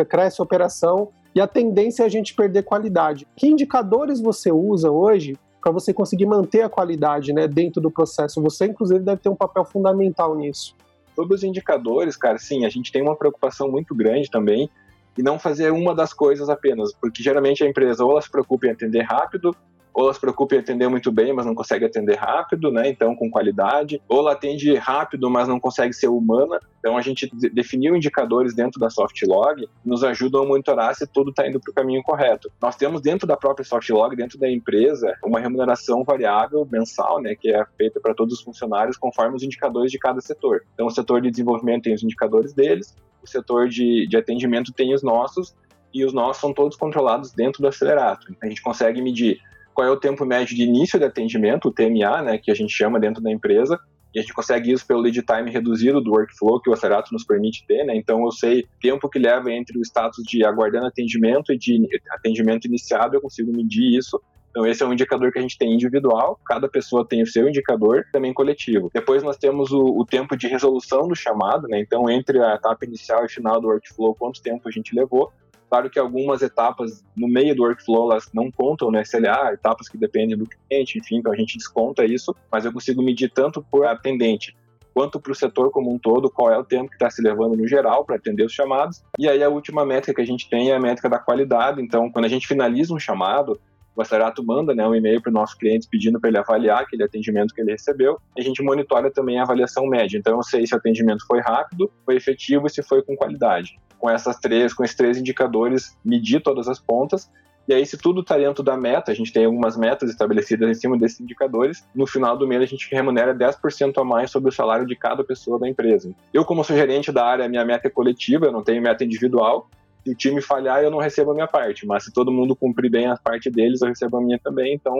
cresce 0.10 0.42
operação 0.42 1.10
e 1.34 1.42
a 1.42 1.48
tendência 1.48 2.04
é 2.04 2.06
a 2.06 2.10
gente 2.10 2.34
perder 2.34 2.64
qualidade. 2.64 3.28
Que 3.36 3.48
indicadores 3.48 4.20
você 4.20 4.52
usa 4.52 4.92
hoje 4.92 5.38
para 5.62 5.72
você 5.72 5.94
conseguir 5.94 6.26
manter 6.26 6.62
a 6.62 6.70
qualidade, 6.70 7.34
né, 7.34 7.48
dentro 7.48 7.82
do 7.82 7.92
processo? 7.92 8.42
Você 8.42 8.66
inclusive 8.66 9.00
deve 9.00 9.22
ter 9.22 9.30
um 9.30 9.36
papel 9.36 9.66
fundamental 9.66 10.36
nisso. 10.36 10.76
Sobre 11.16 11.34
os 11.34 11.44
indicadores, 11.44 12.16
cara, 12.16 12.38
sim, 12.38 12.66
a 12.66 12.70
gente 12.70 12.92
tem 12.92 13.02
uma 13.02 13.16
preocupação 13.16 13.70
muito 13.70 13.96
grande 13.96 14.30
também 14.30 14.70
e 15.18 15.24
não 15.24 15.40
fazer 15.40 15.72
uma 15.72 15.96
das 15.96 16.14
coisas 16.14 16.48
apenas, 16.48 16.94
porque 16.94 17.24
geralmente 17.24 17.64
a 17.64 17.68
empresa 17.68 18.06
ou 18.06 18.12
ela 18.12 18.22
se 18.22 18.30
preocupa 18.30 18.68
em 18.68 18.72
atender 18.72 19.02
rápido, 19.02 19.56
ou 19.98 20.04
ela 20.04 20.14
se 20.14 20.20
preocupa 20.20 20.54
em 20.54 20.60
atender 20.60 20.88
muito 20.88 21.12
bem, 21.12 21.34
mas 21.34 21.48
não 21.48 21.56
consegue 21.56 21.84
atender 21.84 22.14
rápido, 22.14 22.72
né? 22.72 22.88
Então, 22.88 23.16
com 23.16 23.32
qualidade, 23.32 24.00
ou 24.08 24.20
ela 24.20 24.34
atende 24.34 24.76
rápido, 24.76 25.28
mas 25.28 25.48
não 25.48 25.60
consegue 25.60 25.92
ser 25.92 26.08
humana. 26.08 26.60
Então, 26.78 26.96
a 26.96 27.02
gente 27.02 27.28
definiu 27.52 27.96
indicadores 27.96 28.54
dentro 28.54 28.80
da 28.80 28.92
Softlog 28.92 29.66
que 29.66 29.90
nos 29.90 30.04
ajudam 30.04 30.44
a 30.44 30.46
monitorar 30.46 30.94
se 30.94 31.08
tudo 31.08 31.32
está 31.32 31.48
indo 31.48 31.60
para 31.60 31.72
o 31.72 31.74
caminho 31.74 32.04
correto. 32.04 32.52
Nós 32.62 32.76
temos 32.76 33.02
dentro 33.02 33.26
da 33.26 33.36
própria 33.36 33.66
Softlog, 33.66 34.16
dentro 34.16 34.38
da 34.38 34.48
empresa, 34.48 35.16
uma 35.26 35.40
remuneração 35.40 36.04
variável 36.04 36.64
mensal, 36.72 37.20
né? 37.20 37.34
Que 37.34 37.52
é 37.52 37.66
feita 37.76 38.00
para 38.00 38.14
todos 38.14 38.36
os 38.36 38.42
funcionários 38.44 38.98
conforme 38.98 39.36
os 39.36 39.42
indicadores 39.42 39.92
de 39.92 39.98
cada 39.98 40.22
setor. 40.22 40.64
Então, 40.76 40.86
o 40.86 40.92
setor 40.92 41.22
de 41.22 41.32
desenvolvimento 41.32 41.86
tem 41.86 41.96
os 41.96 42.04
indicadores 42.04 42.54
deles, 42.54 42.96
o 43.24 43.28
setor 43.28 43.68
de, 43.68 44.06
de 44.06 44.16
atendimento 44.16 44.72
tem 44.72 44.94
os 44.94 45.02
nossos, 45.02 45.56
e 45.92 46.06
os 46.06 46.14
nossos 46.14 46.40
são 46.40 46.54
todos 46.54 46.78
controlados 46.78 47.32
dentro 47.32 47.64
do 47.64 47.68
acelerato. 47.68 48.28
A 48.42 48.46
gente 48.46 48.62
consegue 48.62 49.02
medir 49.02 49.40
qual 49.78 49.86
é 49.86 49.92
o 49.92 49.96
tempo 49.96 50.26
médio 50.26 50.56
de 50.56 50.64
início 50.64 50.98
de 50.98 51.06
atendimento, 51.06 51.68
o 51.68 51.72
TMA, 51.72 52.24
né, 52.24 52.40
que 52.40 52.50
a 52.50 52.56
gente 52.56 52.74
chama 52.74 53.00
dentro 53.00 53.22
da 53.22 53.32
empresa, 53.32 53.80
e 54.12 54.18
a 54.18 54.24
gente 54.24 54.34
consegue 54.34 54.72
isso 54.72 54.88
pelo 54.88 55.02
lead 55.02 55.22
time 55.22 55.52
reduzido 55.52 56.02
do 56.02 56.14
workflow 56.14 56.60
que 56.60 56.68
o 56.68 56.74
Acelerato 56.74 57.14
nos 57.14 57.24
permite 57.24 57.64
ter, 57.68 57.84
né? 57.84 57.96
Então 57.96 58.26
eu 58.26 58.32
sei 58.32 58.62
o 58.62 58.68
tempo 58.82 59.08
que 59.08 59.20
leva 59.20 59.52
entre 59.52 59.78
o 59.78 59.82
status 59.84 60.24
de 60.24 60.44
aguardando 60.44 60.88
atendimento 60.88 61.54
e 61.54 61.58
de 61.60 61.88
atendimento 62.10 62.66
iniciado, 62.66 63.16
eu 63.16 63.22
consigo 63.22 63.52
medir 63.52 63.96
isso 63.96 64.20
então, 64.58 64.66
esse 64.66 64.82
é 64.82 64.88
um 64.88 64.94
indicador 64.94 65.32
que 65.32 65.38
a 65.38 65.42
gente 65.42 65.56
tem 65.56 65.72
individual, 65.72 66.40
cada 66.44 66.68
pessoa 66.68 67.08
tem 67.08 67.22
o 67.22 67.28
seu 67.28 67.48
indicador, 67.48 68.04
também 68.12 68.34
coletivo. 68.34 68.90
Depois, 68.92 69.22
nós 69.22 69.38
temos 69.38 69.72
o, 69.72 69.84
o 69.84 70.04
tempo 70.04 70.36
de 70.36 70.48
resolução 70.48 71.08
do 71.08 71.16
chamado, 71.16 71.68
né? 71.68 71.80
Então, 71.80 72.10
entre 72.10 72.42
a 72.42 72.56
etapa 72.56 72.84
inicial 72.84 73.24
e 73.24 73.30
final 73.30 73.62
do 73.62 73.68
workflow, 73.68 74.16
quanto 74.16 74.42
tempo 74.42 74.68
a 74.68 74.72
gente 74.72 74.96
levou. 74.96 75.32
Claro 75.70 75.90
que 75.90 76.00
algumas 76.00 76.42
etapas 76.42 77.04
no 77.16 77.28
meio 77.28 77.56
do 77.56 77.64
workflow 77.64 78.12
elas 78.12 78.30
não 78.34 78.50
contam 78.50 78.90
no 78.90 79.00
SLA, 79.02 79.54
etapas 79.54 79.90
que 79.90 79.98
dependem 79.98 80.38
do 80.38 80.48
cliente, 80.48 80.98
enfim, 80.98 81.18
então 81.18 81.32
a 81.32 81.36
gente 81.36 81.58
desconta 81.58 82.06
isso, 82.06 82.36
mas 82.52 82.66
eu 82.66 82.72
consigo 82.72 83.02
medir 83.02 83.32
tanto 83.32 83.62
por 83.70 83.86
atendente 83.86 84.56
quanto 84.98 85.20
para 85.20 85.32
o 85.32 85.36
setor 85.36 85.70
como 85.70 85.94
um 85.94 86.00
todo, 86.00 86.28
qual 86.28 86.52
é 86.52 86.58
o 86.58 86.64
tempo 86.64 86.90
que 86.90 86.96
está 86.96 87.08
se 87.08 87.22
levando 87.22 87.56
no 87.56 87.68
geral 87.68 88.04
para 88.04 88.16
atender 88.16 88.44
os 88.44 88.52
chamados. 88.52 89.04
E 89.20 89.30
aí 89.30 89.44
a 89.44 89.48
última 89.48 89.86
métrica 89.86 90.16
que 90.16 90.22
a 90.22 90.26
gente 90.26 90.50
tem 90.50 90.72
é 90.72 90.76
a 90.76 90.80
métrica 90.80 91.08
da 91.08 91.20
qualidade. 91.20 91.80
Então, 91.80 92.12
quando 92.12 92.26
a 92.26 92.28
gente 92.28 92.48
finaliza 92.48 92.92
um 92.92 93.00
chamado, 93.00 93.62
o 93.98 94.02
acelerato 94.02 94.46
manda 94.46 94.76
né, 94.76 94.88
um 94.88 94.94
e-mail 94.94 95.22
para 95.22 95.30
os 95.30 95.34
nossos 95.34 95.56
clientes 95.56 95.88
pedindo 95.88 96.20
para 96.20 96.30
ele 96.30 96.38
avaliar 96.38 96.84
aquele 96.84 97.04
atendimento 97.04 97.54
que 97.54 97.62
ele 97.62 97.72
recebeu. 97.72 98.20
A 98.38 98.42
gente 98.42 98.62
monitora 98.62 99.12
também 99.12 99.40
a 99.40 99.44
avaliação 99.44 99.88
média. 99.88 100.18
Então 100.18 100.38
eu 100.38 100.44
sei 100.44 100.68
se 100.68 100.74
o 100.74 100.78
atendimento 100.78 101.26
foi 101.26 101.40
rápido, 101.40 101.92
foi 102.06 102.16
efetivo 102.16 102.68
e 102.68 102.70
se 102.70 102.84
foi 102.84 103.02
com 103.02 103.16
qualidade. 103.16 103.80
Com 103.98 104.10
essas 104.10 104.38
três, 104.38 104.74
com 104.74 104.84
esses 104.84 104.96
três 104.96 105.18
indicadores, 105.18 105.98
medir 106.06 106.42
todas 106.42 106.68
as 106.68 106.80
pontas 106.80 107.30
e 107.68 107.74
aí, 107.74 107.86
se 107.86 107.98
tudo 107.98 108.22
está 108.22 108.38
dentro 108.38 108.64
da 108.64 108.78
meta, 108.78 109.12
a 109.12 109.14
gente 109.14 109.34
tem 109.34 109.44
algumas 109.44 109.76
metas 109.76 110.10
estabelecidas 110.10 110.70
em 110.70 110.74
cima 110.74 110.98
desses 110.98 111.20
indicadores, 111.20 111.86
no 111.94 112.08
final 112.08 112.38
do 112.38 112.48
mês 112.48 112.62
a 112.62 112.66
gente 112.66 112.90
remunera 112.90 113.36
10% 113.36 114.00
a 114.00 114.06
mais 114.06 114.32
sobre 114.32 114.48
o 114.50 114.54
salário 114.54 114.86
de 114.86 114.96
cada 114.96 115.22
pessoa 115.22 115.60
da 115.60 115.68
empresa. 115.68 116.16
Eu, 116.34 116.46
como 116.46 116.64
sou 116.64 116.78
gerente 116.78 117.12
da 117.12 117.26
área, 117.26 117.50
minha 117.50 117.66
meta 117.66 117.90
é 117.90 117.92
coletiva, 117.92 118.46
eu 118.46 118.54
não 118.54 118.64
tenho 118.64 118.82
meta 118.82 119.04
individual, 119.04 119.70
se 120.04 120.12
o 120.12 120.16
time 120.16 120.42
falhar, 120.42 120.82
eu 120.82 120.92
não 120.92 121.00
recebo 121.00 121.32
a 121.32 121.34
minha 121.34 121.48
parte, 121.48 121.86
mas 121.86 122.06
se 122.06 122.14
todo 122.14 122.32
mundo 122.32 122.56
cumprir 122.56 122.90
bem 122.90 123.08
a 123.08 123.18
parte 123.18 123.50
deles, 123.50 123.82
eu 123.82 123.88
recebo 123.88 124.18
a 124.18 124.22
minha 124.22 124.40
também. 124.40 124.74
Então, 124.74 124.94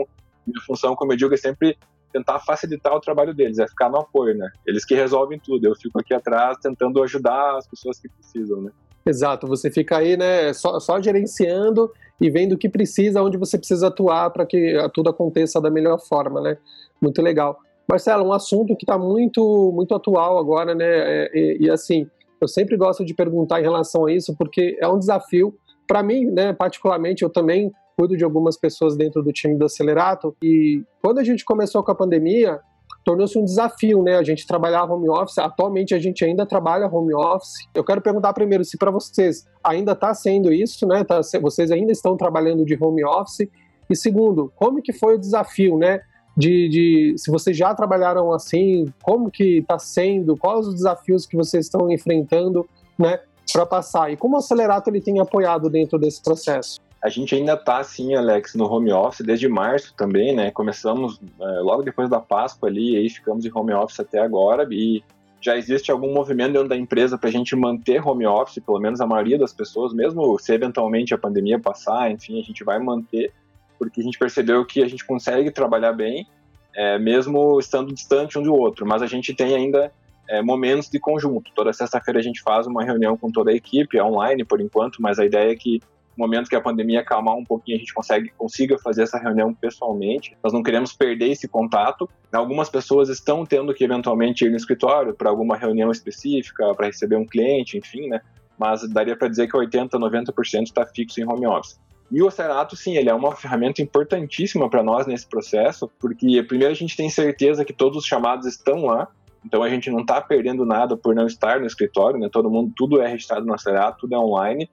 minha 0.46 0.60
função, 0.66 0.94
como 0.94 1.12
eu 1.12 1.16
digo, 1.16 1.34
é 1.34 1.36
sempre 1.36 1.76
tentar 2.12 2.38
facilitar 2.40 2.94
o 2.94 3.00
trabalho 3.00 3.34
deles, 3.34 3.58
é 3.58 3.66
ficar 3.66 3.90
no 3.90 3.98
apoio, 3.98 4.36
né? 4.36 4.48
Eles 4.66 4.84
que 4.84 4.94
resolvem 4.94 5.38
tudo, 5.38 5.66
eu 5.66 5.74
fico 5.74 6.00
aqui 6.00 6.14
atrás 6.14 6.56
tentando 6.62 7.02
ajudar 7.02 7.56
as 7.56 7.66
pessoas 7.66 7.98
que 7.98 8.08
precisam, 8.08 8.62
né? 8.62 8.70
Exato, 9.06 9.46
você 9.46 9.70
fica 9.70 9.96
aí, 9.96 10.16
né, 10.16 10.52
só, 10.52 10.78
só 10.78 11.00
gerenciando 11.00 11.90
e 12.20 12.28
vendo 12.30 12.52
o 12.52 12.58
que 12.58 12.68
precisa, 12.68 13.22
onde 13.22 13.38
você 13.38 13.56
precisa 13.56 13.88
atuar 13.88 14.30
para 14.30 14.44
que 14.44 14.76
tudo 14.92 15.08
aconteça 15.08 15.60
da 15.60 15.70
melhor 15.70 15.98
forma, 15.98 16.40
né? 16.40 16.58
Muito 17.00 17.22
legal. 17.22 17.58
Marcelo, 17.88 18.24
um 18.24 18.32
assunto 18.34 18.76
que 18.76 18.84
está 18.84 18.98
muito, 18.98 19.72
muito 19.74 19.94
atual 19.94 20.38
agora, 20.38 20.74
né? 20.74 20.84
É, 20.86 21.30
e, 21.32 21.66
e, 21.66 21.70
assim, 21.70 22.06
eu 22.40 22.48
sempre 22.48 22.76
gosto 22.76 23.04
de 23.04 23.14
perguntar 23.14 23.60
em 23.60 23.62
relação 23.62 24.06
a 24.06 24.12
isso, 24.12 24.34
porque 24.36 24.76
é 24.80 24.88
um 24.88 24.98
desafio. 24.98 25.54
Para 25.86 26.02
mim, 26.02 26.26
né, 26.26 26.52
particularmente, 26.52 27.22
eu 27.22 27.30
também 27.30 27.72
cuido 27.96 28.16
de 28.16 28.24
algumas 28.24 28.56
pessoas 28.56 28.96
dentro 28.96 29.22
do 29.22 29.32
time 29.32 29.56
do 29.56 29.64
Acelerato, 29.64 30.36
e 30.42 30.84
quando 31.02 31.18
a 31.18 31.24
gente 31.24 31.44
começou 31.44 31.82
com 31.82 31.90
a 31.90 31.94
pandemia, 31.94 32.60
tornou-se 33.04 33.38
um 33.38 33.44
desafio, 33.44 34.02
né? 34.02 34.16
A 34.16 34.22
gente 34.22 34.46
trabalhar 34.46 34.84
home 34.84 35.08
office, 35.08 35.38
atualmente 35.38 35.94
a 35.94 35.98
gente 35.98 36.24
ainda 36.24 36.44
trabalha 36.44 36.86
home 36.86 37.14
office. 37.14 37.54
Eu 37.74 37.82
quero 37.82 38.02
perguntar 38.02 38.32
primeiro 38.34 38.64
se 38.64 38.76
para 38.76 38.90
vocês 38.90 39.46
ainda 39.64 39.92
está 39.92 40.12
sendo 40.12 40.52
isso, 40.52 40.86
né? 40.86 41.02
Tá, 41.04 41.20
vocês 41.40 41.70
ainda 41.70 41.90
estão 41.90 42.16
trabalhando 42.16 42.64
de 42.64 42.76
home 42.78 43.04
office. 43.04 43.48
E 43.88 43.96
segundo, 43.96 44.52
como 44.54 44.82
que 44.82 44.92
foi 44.92 45.14
o 45.14 45.18
desafio, 45.18 45.78
né? 45.78 46.00
De, 46.38 46.68
de, 46.68 47.14
se 47.18 47.32
vocês 47.32 47.56
já 47.56 47.74
trabalharam 47.74 48.32
assim, 48.32 48.86
como 49.02 49.28
que 49.28 49.58
está 49.58 49.76
sendo, 49.76 50.36
quais 50.36 50.68
os 50.68 50.74
desafios 50.74 51.26
que 51.26 51.36
vocês 51.36 51.66
estão 51.66 51.90
enfrentando, 51.90 52.64
né, 52.96 53.18
para 53.52 53.66
passar 53.66 54.12
e 54.12 54.16
como 54.16 54.36
o 54.36 54.38
Acelerato 54.38 54.88
ele 54.88 55.00
tem 55.00 55.18
apoiado 55.18 55.68
dentro 55.68 55.98
desse 55.98 56.22
processo. 56.22 56.78
A 57.02 57.08
gente 57.08 57.34
ainda 57.34 57.54
está 57.54 57.78
assim, 57.78 58.14
Alex, 58.14 58.54
no 58.54 58.72
home 58.72 58.92
office 58.92 59.26
desde 59.26 59.48
março 59.48 59.94
também, 59.96 60.34
né? 60.34 60.50
Começamos 60.50 61.20
é, 61.40 61.44
logo 61.60 61.82
depois 61.82 62.08
da 62.08 62.20
Páscoa 62.20 62.68
ali, 62.68 62.94
e 62.94 62.96
aí 62.96 63.08
ficamos 63.08 63.44
em 63.44 63.50
home 63.52 63.72
office 63.72 64.00
até 64.00 64.18
agora 64.18 64.66
e 64.70 65.02
já 65.40 65.56
existe 65.56 65.90
algum 65.90 66.12
movimento 66.12 66.52
dentro 66.52 66.68
da 66.68 66.76
empresa 66.76 67.16
para 67.16 67.28
a 67.28 67.32
gente 67.32 67.54
manter 67.56 68.04
home 68.06 68.26
office, 68.26 68.62
pelo 68.64 68.80
menos 68.80 69.00
a 69.00 69.06
maioria 69.06 69.38
das 69.38 69.52
pessoas, 69.52 69.92
mesmo 69.92 70.38
se 70.38 70.52
eventualmente 70.52 71.14
a 71.14 71.18
pandemia 71.18 71.58
passar, 71.58 72.10
enfim, 72.10 72.40
a 72.40 72.42
gente 72.42 72.64
vai 72.64 72.78
manter 72.80 73.32
porque 73.78 74.00
a 74.00 74.04
gente 74.04 74.18
percebeu 74.18 74.64
que 74.64 74.82
a 74.82 74.88
gente 74.88 75.04
consegue 75.04 75.50
trabalhar 75.50 75.92
bem, 75.92 76.26
é, 76.74 76.98
mesmo 76.98 77.58
estando 77.58 77.92
distante 77.92 78.38
um 78.38 78.42
do 78.42 78.54
outro, 78.54 78.86
mas 78.86 79.02
a 79.02 79.06
gente 79.06 79.34
tem 79.34 79.54
ainda 79.54 79.92
é, 80.28 80.42
momentos 80.42 80.88
de 80.88 81.00
conjunto. 81.00 81.50
Toda 81.54 81.72
sexta-feira 81.72 82.20
a 82.20 82.22
gente 82.22 82.42
faz 82.42 82.66
uma 82.66 82.84
reunião 82.84 83.16
com 83.16 83.30
toda 83.30 83.50
a 83.50 83.54
equipe, 83.54 84.00
online 84.00 84.44
por 84.44 84.60
enquanto, 84.60 85.00
mas 85.00 85.18
a 85.18 85.24
ideia 85.24 85.52
é 85.52 85.56
que 85.56 85.80
no 86.18 86.24
momento 86.26 86.48
que 86.48 86.56
a 86.56 86.60
pandemia 86.60 87.00
acalmar 87.00 87.36
um 87.36 87.44
pouquinho, 87.44 87.76
a 87.76 87.78
gente 87.78 87.94
consegue, 87.94 88.32
consiga 88.36 88.76
fazer 88.76 89.04
essa 89.04 89.18
reunião 89.18 89.54
pessoalmente. 89.54 90.36
Nós 90.42 90.52
não 90.52 90.64
queremos 90.64 90.92
perder 90.92 91.30
esse 91.30 91.46
contato. 91.46 92.10
Algumas 92.32 92.68
pessoas 92.68 93.08
estão 93.08 93.46
tendo 93.46 93.72
que 93.72 93.84
eventualmente 93.84 94.44
ir 94.44 94.50
no 94.50 94.56
escritório 94.56 95.14
para 95.14 95.30
alguma 95.30 95.56
reunião 95.56 95.92
específica, 95.92 96.74
para 96.74 96.86
receber 96.86 97.14
um 97.14 97.24
cliente, 97.24 97.78
enfim, 97.78 98.08
né? 98.08 98.20
Mas 98.58 98.86
daria 98.88 99.16
para 99.16 99.28
dizer 99.28 99.46
que 99.46 99.56
80, 99.56 99.96
90% 99.96 100.64
está 100.64 100.84
fixo 100.84 101.20
em 101.20 101.24
home 101.24 101.46
office. 101.46 101.78
E 102.10 102.22
o 102.22 102.28
Acelerato, 102.28 102.74
sim, 102.74 102.96
ele 102.96 103.10
é 103.10 103.14
uma 103.14 103.36
ferramenta 103.36 103.82
importantíssima 103.82 104.68
para 104.70 104.82
nós 104.82 105.06
nesse 105.06 105.26
processo, 105.26 105.90
porque 105.98 106.42
primeiro 106.42 106.72
a 106.72 106.76
gente 106.76 106.96
tem 106.96 107.10
certeza 107.10 107.64
que 107.64 107.72
todos 107.72 107.98
os 107.98 108.06
chamados 108.06 108.46
estão 108.46 108.86
lá, 108.86 109.08
então 109.44 109.62
a 109.62 109.68
gente 109.68 109.90
não 109.90 110.00
está 110.00 110.20
perdendo 110.20 110.64
nada 110.64 110.96
por 110.96 111.14
não 111.14 111.26
estar 111.26 111.60
no 111.60 111.66
escritório, 111.66 112.18
né? 112.18 112.28
Todo 112.30 112.50
mundo, 112.50 112.72
tudo 112.74 113.00
é 113.00 113.08
registrado 113.08 113.44
no 113.44 113.54
Acelerato, 113.54 113.98
tudo 114.00 114.14
é 114.14 114.18
online. 114.18 114.68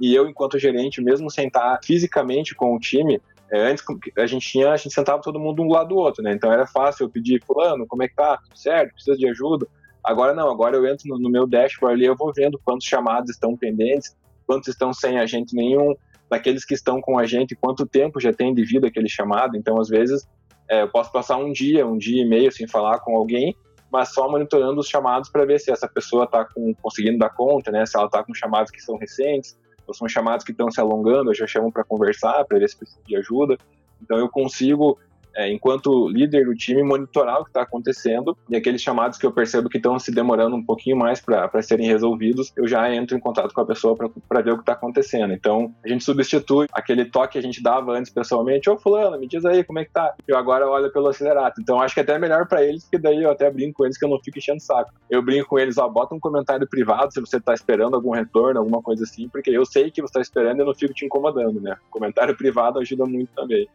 E 0.00 0.14
eu, 0.14 0.28
enquanto 0.28 0.58
gerente, 0.58 1.00
mesmo 1.00 1.30
sem 1.30 1.46
estar 1.46 1.78
fisicamente 1.84 2.54
com 2.54 2.74
o 2.74 2.78
time, 2.78 3.20
é, 3.50 3.70
antes 3.70 3.84
a 4.16 4.26
gente 4.26 4.48
tinha, 4.48 4.70
a 4.70 4.76
gente 4.76 4.94
sentava 4.94 5.20
todo 5.22 5.38
mundo 5.38 5.62
um 5.62 5.68
lado 5.68 5.90
do 5.90 5.96
outro, 5.96 6.22
né? 6.22 6.32
Então 6.32 6.52
era 6.52 6.66
fácil 6.66 7.04
eu 7.04 7.10
pedir, 7.10 7.42
fulano, 7.44 7.86
como 7.86 8.02
é 8.02 8.08
que 8.08 8.14
tá? 8.14 8.38
Tudo 8.38 8.58
certo? 8.58 8.94
Precisa 8.94 9.16
de 9.16 9.28
ajuda? 9.28 9.66
Agora 10.02 10.32
não, 10.32 10.50
agora 10.50 10.76
eu 10.76 10.86
entro 10.86 11.08
no, 11.08 11.18
no 11.18 11.30
meu 11.30 11.46
dashboard 11.46 11.94
ali, 11.94 12.06
eu 12.06 12.16
vou 12.16 12.32
vendo 12.34 12.60
quantos 12.64 12.86
chamados 12.86 13.30
estão 13.30 13.56
pendentes, 13.56 14.16
quantos 14.46 14.68
estão 14.68 14.92
sem 14.92 15.18
agente 15.18 15.54
nenhum, 15.54 15.94
daqueles 16.30 16.64
que 16.64 16.74
estão 16.74 17.00
com 17.00 17.18
a 17.18 17.26
gente, 17.26 17.56
quanto 17.56 17.86
tempo 17.86 18.20
já 18.20 18.32
tem 18.32 18.54
de 18.54 18.64
vida 18.64 18.86
aquele 18.86 19.08
chamado. 19.08 19.56
Então, 19.56 19.80
às 19.80 19.88
vezes, 19.88 20.26
é, 20.70 20.82
eu 20.82 20.88
posso 20.88 21.10
passar 21.10 21.36
um 21.36 21.52
dia, 21.52 21.86
um 21.86 21.98
dia 21.98 22.22
e 22.22 22.28
meio 22.28 22.52
sem 22.52 22.68
falar 22.68 23.00
com 23.00 23.16
alguém, 23.16 23.54
mas 23.92 24.14
só 24.14 24.30
monitorando 24.30 24.78
os 24.78 24.88
chamados 24.88 25.28
para 25.28 25.44
ver 25.44 25.58
se 25.58 25.72
essa 25.72 25.88
pessoa 25.88 26.24
está 26.24 26.46
conseguindo 26.80 27.18
dar 27.18 27.30
conta, 27.30 27.72
né? 27.72 27.84
Se 27.84 27.96
ela 27.96 28.06
está 28.06 28.22
com 28.22 28.32
chamados 28.32 28.70
que 28.70 28.80
são 28.80 28.96
recentes, 28.96 29.58
ou 29.84 29.92
são 29.92 30.08
chamados 30.08 30.44
que 30.44 30.52
estão 30.52 30.70
se 30.70 30.80
alongando, 30.80 31.30
eu 31.30 31.34
já 31.34 31.46
chamo 31.48 31.72
para 31.72 31.82
conversar, 31.82 32.44
para 32.44 32.58
ver 32.60 32.68
se 32.68 32.78
precisa 32.78 33.02
de 33.04 33.16
ajuda. 33.16 33.58
Então 34.00 34.16
eu 34.16 34.28
consigo 34.28 34.96
é, 35.34 35.50
enquanto 35.52 36.08
líder 36.08 36.46
do 36.46 36.54
time, 36.54 36.82
monitorar 36.82 37.40
o 37.40 37.44
que 37.44 37.50
está 37.50 37.62
acontecendo 37.62 38.36
e 38.48 38.56
aqueles 38.56 38.82
chamados 38.82 39.18
que 39.18 39.26
eu 39.26 39.32
percebo 39.32 39.68
que 39.68 39.78
estão 39.78 39.98
se 39.98 40.12
demorando 40.12 40.56
um 40.56 40.64
pouquinho 40.64 40.96
mais 40.96 41.20
para 41.20 41.62
serem 41.62 41.86
resolvidos, 41.86 42.52
eu 42.56 42.66
já 42.66 42.92
entro 42.94 43.16
em 43.16 43.20
contato 43.20 43.54
com 43.54 43.60
a 43.60 43.66
pessoa 43.66 43.96
para 43.96 44.42
ver 44.42 44.52
o 44.52 44.56
que 44.56 44.62
está 44.62 44.72
acontecendo. 44.72 45.32
Então, 45.32 45.74
a 45.84 45.88
gente 45.88 46.04
substitui 46.04 46.66
aquele 46.72 47.04
toque 47.04 47.30
que 47.30 47.38
a 47.38 47.42
gente 47.42 47.62
dava 47.62 47.92
antes 47.92 48.10
pessoalmente, 48.10 48.68
ô 48.68 48.76
fulano, 48.76 49.18
me 49.18 49.26
diz 49.26 49.44
aí 49.44 49.62
como 49.62 49.78
é 49.78 49.84
que 49.84 49.92
tá. 49.92 50.14
Eu 50.26 50.36
agora 50.36 50.68
olho 50.68 50.92
pelo 50.92 51.08
acelerato. 51.08 51.60
Então, 51.60 51.80
acho 51.80 51.94
que 51.94 52.00
é 52.00 52.02
até 52.02 52.18
melhor 52.18 52.46
para 52.48 52.64
eles, 52.64 52.82
porque 52.82 52.98
daí 52.98 53.22
eu 53.22 53.30
até 53.30 53.50
brinco 53.50 53.78
com 53.78 53.84
eles 53.84 53.96
que 53.96 54.04
eu 54.04 54.08
não 54.08 54.18
fico 54.18 54.38
enchendo 54.38 54.60
saco. 54.60 54.90
Eu 55.08 55.22
brinco 55.22 55.48
com 55.48 55.58
eles, 55.58 55.78
ó, 55.78 55.88
bota 55.88 56.14
um 56.14 56.20
comentário 56.20 56.68
privado 56.68 57.12
se 57.12 57.20
você 57.20 57.36
está 57.36 57.54
esperando 57.54 57.94
algum 57.94 58.10
retorno, 58.10 58.58
alguma 58.58 58.82
coisa 58.82 59.04
assim, 59.04 59.28
porque 59.28 59.50
eu 59.50 59.64
sei 59.64 59.90
que 59.90 60.00
você 60.00 60.06
está 60.06 60.20
esperando 60.20 60.58
e 60.58 60.60
eu 60.62 60.66
não 60.66 60.74
fico 60.74 60.92
te 60.92 61.04
incomodando, 61.04 61.60
né? 61.60 61.76
Comentário 61.90 62.36
privado 62.36 62.78
ajuda 62.78 63.06
muito 63.06 63.30
também 63.34 63.68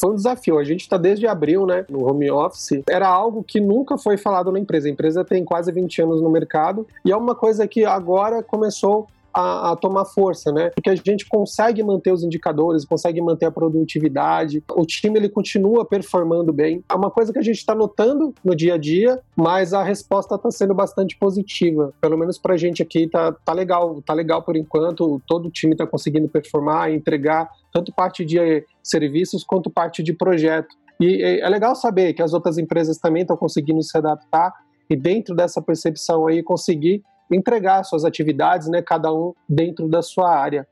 foi 0.00 0.10
um 0.10 0.14
desafio. 0.14 0.58
A 0.58 0.64
gente 0.64 0.80
está 0.80 0.96
desde 0.96 1.26
abril, 1.26 1.66
né, 1.66 1.84
no 1.88 2.08
home 2.08 2.30
office. 2.30 2.82
Era 2.88 3.08
algo 3.08 3.42
que 3.42 3.60
nunca 3.60 3.96
foi 3.96 4.16
falado 4.16 4.50
na 4.52 4.58
empresa. 4.58 4.88
A 4.88 4.90
empresa 4.90 5.24
tem 5.24 5.44
quase 5.44 5.70
20 5.72 6.02
anos 6.02 6.22
no 6.22 6.30
mercado 6.30 6.86
e 7.04 7.12
é 7.12 7.16
uma 7.16 7.34
coisa 7.34 7.66
que 7.66 7.84
agora 7.84 8.42
começou 8.42 9.08
a, 9.38 9.70
a, 9.70 9.76
tomar 9.76 10.04
força, 10.04 10.50
né? 10.50 10.70
Porque 10.74 10.90
a 10.90 10.96
gente 10.96 11.24
consegue 11.28 11.80
manter 11.80 12.12
os 12.12 12.24
indicadores, 12.24 12.84
consegue 12.84 13.20
manter 13.20 13.46
a 13.46 13.52
produtividade, 13.52 14.64
o 14.72 14.84
time 14.84 15.16
ele 15.16 15.28
continua 15.28 15.84
performando 15.84 16.52
bem. 16.52 16.82
É 16.88 16.94
uma 16.94 17.08
coisa 17.08 17.32
que 17.32 17.38
a 17.38 17.42
gente 17.42 17.58
está 17.58 17.72
notando 17.72 18.34
no 18.44 18.56
dia 18.56 18.74
a 18.74 18.76
dia, 18.76 19.20
mas 19.36 19.72
a 19.72 19.84
resposta 19.84 20.34
está 20.34 20.50
sendo 20.50 20.74
bastante 20.74 21.16
positiva. 21.16 21.94
Pelo 22.00 22.18
menos 22.18 22.36
para 22.36 22.54
a 22.54 22.56
gente 22.56 22.82
aqui 22.82 23.06
tá, 23.06 23.30
tá 23.30 23.52
legal, 23.52 24.02
tá 24.02 24.12
legal 24.12 24.42
por 24.42 24.56
enquanto. 24.56 25.22
Todo 25.24 25.46
o 25.46 25.50
time 25.50 25.72
está 25.74 25.86
conseguindo 25.86 26.28
performar, 26.28 26.92
entregar 26.92 27.48
tanto 27.72 27.92
parte 27.92 28.24
de 28.24 28.66
serviços 28.82 29.44
quanto 29.44 29.70
parte 29.70 30.02
de 30.02 30.12
projeto. 30.12 30.74
E 31.00 31.22
é 31.22 31.48
legal 31.48 31.76
saber 31.76 32.12
que 32.12 32.22
as 32.22 32.32
outras 32.32 32.58
empresas 32.58 32.98
também 32.98 33.22
estão 33.22 33.36
conseguindo 33.36 33.80
se 33.84 33.96
adaptar 33.96 34.52
e 34.90 34.96
dentro 34.96 35.36
dessa 35.36 35.62
percepção 35.62 36.26
aí 36.26 36.42
conseguir 36.42 37.04
entregar 37.30 37.82
suas 37.84 38.04
atividades, 38.04 38.68
né, 38.68 38.82
cada 38.82 39.12
um 39.12 39.34
dentro 39.48 39.88
da 39.88 40.02
sua 40.02 40.30
área. 40.30 40.66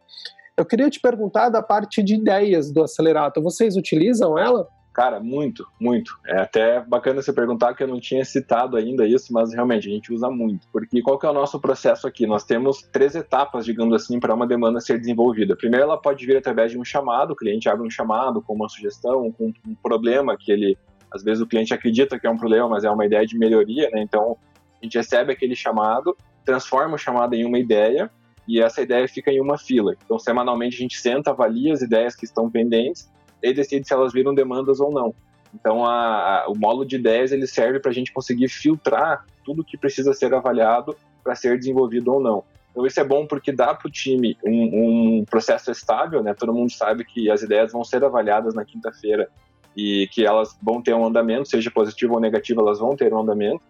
Eu 0.56 0.64
queria 0.64 0.88
te 0.88 1.00
perguntar 1.00 1.50
da 1.50 1.62
parte 1.62 2.02
de 2.02 2.14
ideias 2.14 2.72
do 2.72 2.82
Acelerato. 2.82 3.42
Vocês 3.42 3.76
utilizam 3.76 4.38
ela? 4.38 4.66
Cara, 4.96 5.20
muito, 5.20 5.66
muito. 5.78 6.18
É 6.26 6.40
até 6.40 6.80
bacana 6.80 7.20
você 7.20 7.30
perguntar 7.30 7.74
que 7.74 7.82
eu 7.82 7.86
não 7.86 8.00
tinha 8.00 8.24
citado 8.24 8.78
ainda 8.78 9.06
isso, 9.06 9.30
mas 9.30 9.52
realmente 9.52 9.86
a 9.86 9.92
gente 9.92 10.10
usa 10.10 10.30
muito. 10.30 10.66
Porque 10.72 11.02
qual 11.02 11.18
que 11.18 11.26
é 11.26 11.28
o 11.28 11.34
nosso 11.34 11.60
processo 11.60 12.08
aqui? 12.08 12.26
Nós 12.26 12.44
temos 12.44 12.80
três 12.90 13.14
etapas, 13.14 13.66
digamos 13.66 13.94
assim, 13.94 14.18
para 14.18 14.34
uma 14.34 14.46
demanda 14.46 14.80
ser 14.80 14.98
desenvolvida. 14.98 15.54
Primeiro, 15.54 15.84
ela 15.84 16.00
pode 16.00 16.24
vir 16.24 16.38
através 16.38 16.72
de 16.72 16.78
um 16.78 16.84
chamado, 16.84 17.32
o 17.32 17.36
cliente 17.36 17.68
abre 17.68 17.86
um 17.86 17.90
chamado 17.90 18.40
com 18.40 18.54
uma 18.54 18.70
sugestão, 18.70 19.30
com 19.32 19.52
um 19.68 19.74
problema 19.82 20.34
que 20.34 20.50
ele, 20.50 20.78
às 21.12 21.22
vezes 21.22 21.42
o 21.42 21.46
cliente 21.46 21.74
acredita 21.74 22.18
que 22.18 22.26
é 22.26 22.30
um 22.30 22.38
problema, 22.38 22.66
mas 22.66 22.82
é 22.82 22.90
uma 22.90 23.04
ideia 23.04 23.26
de 23.26 23.36
melhoria, 23.36 23.90
né? 23.90 24.00
Então, 24.00 24.38
a 24.80 24.82
gente 24.82 24.96
recebe 24.96 25.30
aquele 25.30 25.54
chamado, 25.54 26.16
transforma 26.46 26.94
o 26.94 26.98
chamado 26.98 27.34
em 27.34 27.44
uma 27.44 27.58
ideia 27.58 28.10
e 28.48 28.62
essa 28.62 28.80
ideia 28.80 29.06
fica 29.08 29.30
em 29.30 29.40
uma 29.40 29.58
fila. 29.58 29.94
Então, 30.04 30.18
semanalmente 30.18 30.76
a 30.76 30.78
gente 30.78 30.98
senta, 30.98 31.32
avalia 31.32 31.72
as 31.72 31.82
ideias 31.82 32.14
que 32.14 32.24
estão 32.24 32.48
pendentes 32.48 33.10
e 33.42 33.52
decide 33.52 33.86
se 33.86 33.92
elas 33.92 34.12
viram 34.12 34.32
demandas 34.32 34.80
ou 34.80 34.90
não. 34.92 35.12
Então, 35.52 35.84
a, 35.84 36.44
a, 36.44 36.48
o 36.48 36.56
módulo 36.56 36.86
de 36.86 36.96
ideias 36.96 37.32
ele 37.32 37.46
serve 37.46 37.80
para 37.80 37.90
a 37.90 37.94
gente 37.94 38.12
conseguir 38.12 38.48
filtrar 38.48 39.26
tudo 39.44 39.64
que 39.64 39.76
precisa 39.76 40.14
ser 40.14 40.32
avaliado 40.32 40.96
para 41.24 41.34
ser 41.34 41.58
desenvolvido 41.58 42.14
ou 42.14 42.20
não. 42.20 42.44
Então, 42.70 42.86
isso 42.86 43.00
é 43.00 43.04
bom 43.04 43.26
porque 43.26 43.50
dá 43.50 43.74
para 43.74 43.88
o 43.88 43.90
time 43.90 44.36
um, 44.44 45.18
um, 45.18 45.24
processo 45.24 45.70
estável, 45.70 46.22
né? 46.22 46.34
Todo 46.34 46.52
mundo 46.52 46.70
sabe 46.70 47.04
que 47.04 47.30
as 47.30 47.42
ideias 47.42 47.72
vão 47.72 47.82
ser 47.82 48.04
avaliadas 48.04 48.54
na 48.54 48.64
quinta-feira 48.64 49.28
e 49.76 50.08
que 50.12 50.24
elas 50.24 50.56
vão 50.62 50.80
ter 50.80 50.94
um 50.94 51.04
andamento, 51.04 51.48
seja 51.48 51.70
positivo 51.70 52.14
ou 52.14 52.20
negativo, 52.20 52.60
elas 52.60 52.78
vão 52.78 52.94
ter 52.94 53.12
um 53.12 53.20
andamento 53.20 53.62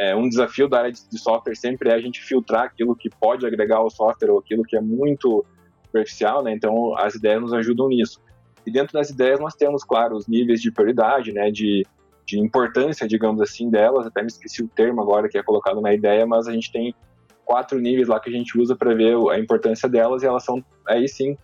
é, 0.00 0.16
um 0.16 0.26
desafio 0.26 0.66
da 0.66 0.78
área 0.78 0.92
de 0.92 1.18
software 1.18 1.54
sempre 1.54 1.90
é 1.90 1.94
a 1.94 2.00
gente 2.00 2.22
filtrar 2.22 2.64
aquilo 2.64 2.96
que 2.96 3.10
pode 3.10 3.46
agregar 3.46 3.76
ao 3.76 3.90
software 3.90 4.30
ou 4.30 4.38
aquilo 4.38 4.62
que 4.62 4.74
é 4.74 4.80
muito 4.80 5.44
superficial, 5.84 6.42
né? 6.42 6.54
Então, 6.54 6.96
as 6.96 7.14
ideias 7.14 7.42
nos 7.42 7.52
ajudam 7.52 7.88
nisso. 7.88 8.18
E 8.66 8.72
dentro 8.72 8.94
das 8.94 9.10
ideias 9.10 9.38
nós 9.38 9.54
temos, 9.54 9.84
claro, 9.84 10.16
os 10.16 10.26
níveis 10.26 10.62
de 10.62 10.72
prioridade, 10.72 11.32
né? 11.34 11.50
De, 11.50 11.86
de 12.24 12.40
importância, 12.40 13.06
digamos 13.06 13.42
assim, 13.42 13.68
delas. 13.68 14.06
Até 14.06 14.22
me 14.22 14.28
esqueci 14.28 14.62
o 14.62 14.68
termo 14.68 15.02
agora 15.02 15.28
que 15.28 15.36
é 15.36 15.42
colocado 15.42 15.82
na 15.82 15.92
ideia, 15.92 16.26
mas 16.26 16.48
a 16.48 16.52
gente 16.52 16.72
tem 16.72 16.94
quatro 17.44 17.78
níveis 17.78 18.08
lá 18.08 18.18
que 18.18 18.30
a 18.30 18.32
gente 18.32 18.58
usa 18.58 18.74
para 18.74 18.94
ver 18.94 19.14
a 19.30 19.38
importância 19.38 19.86
delas 19.86 20.22
e 20.22 20.26
elas 20.26 20.44
são 20.44 20.64
aí 20.88 21.06
sim 21.08 21.36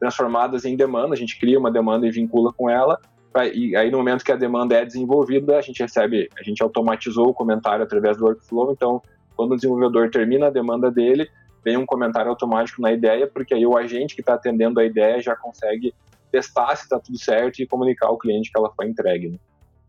transformadas 0.00 0.64
em 0.64 0.76
demanda. 0.76 1.14
A 1.14 1.16
gente 1.16 1.38
cria 1.38 1.60
uma 1.60 1.70
demanda 1.70 2.08
e 2.08 2.10
vincula 2.10 2.52
com 2.52 2.68
ela 2.68 2.98
e 3.52 3.76
aí 3.76 3.90
no 3.90 3.98
momento 3.98 4.24
que 4.24 4.32
a 4.32 4.36
demanda 4.36 4.74
é 4.74 4.84
desenvolvida, 4.84 5.56
a 5.56 5.60
gente 5.60 5.80
recebe, 5.80 6.28
a 6.38 6.42
gente 6.42 6.62
automatizou 6.62 7.28
o 7.28 7.34
comentário 7.34 7.84
através 7.84 8.16
do 8.16 8.24
workflow, 8.24 8.72
então 8.72 9.00
quando 9.36 9.52
o 9.52 9.56
desenvolvedor 9.56 10.10
termina 10.10 10.48
a 10.48 10.50
demanda 10.50 10.90
dele, 10.90 11.28
vem 11.64 11.76
um 11.76 11.86
comentário 11.86 12.30
automático 12.30 12.82
na 12.82 12.92
ideia, 12.92 13.26
porque 13.26 13.54
aí 13.54 13.66
o 13.66 13.76
agente 13.76 14.14
que 14.14 14.20
está 14.20 14.34
atendendo 14.34 14.80
a 14.80 14.84
ideia 14.84 15.20
já 15.20 15.36
consegue 15.36 15.94
testar 16.30 16.74
se 16.76 16.84
está 16.84 16.98
tudo 16.98 17.18
certo 17.18 17.60
e 17.60 17.66
comunicar 17.66 18.08
ao 18.08 18.18
cliente 18.18 18.50
que 18.50 18.58
ela 18.58 18.70
foi 18.74 18.86
entregue. 18.86 19.28
Né? 19.30 19.38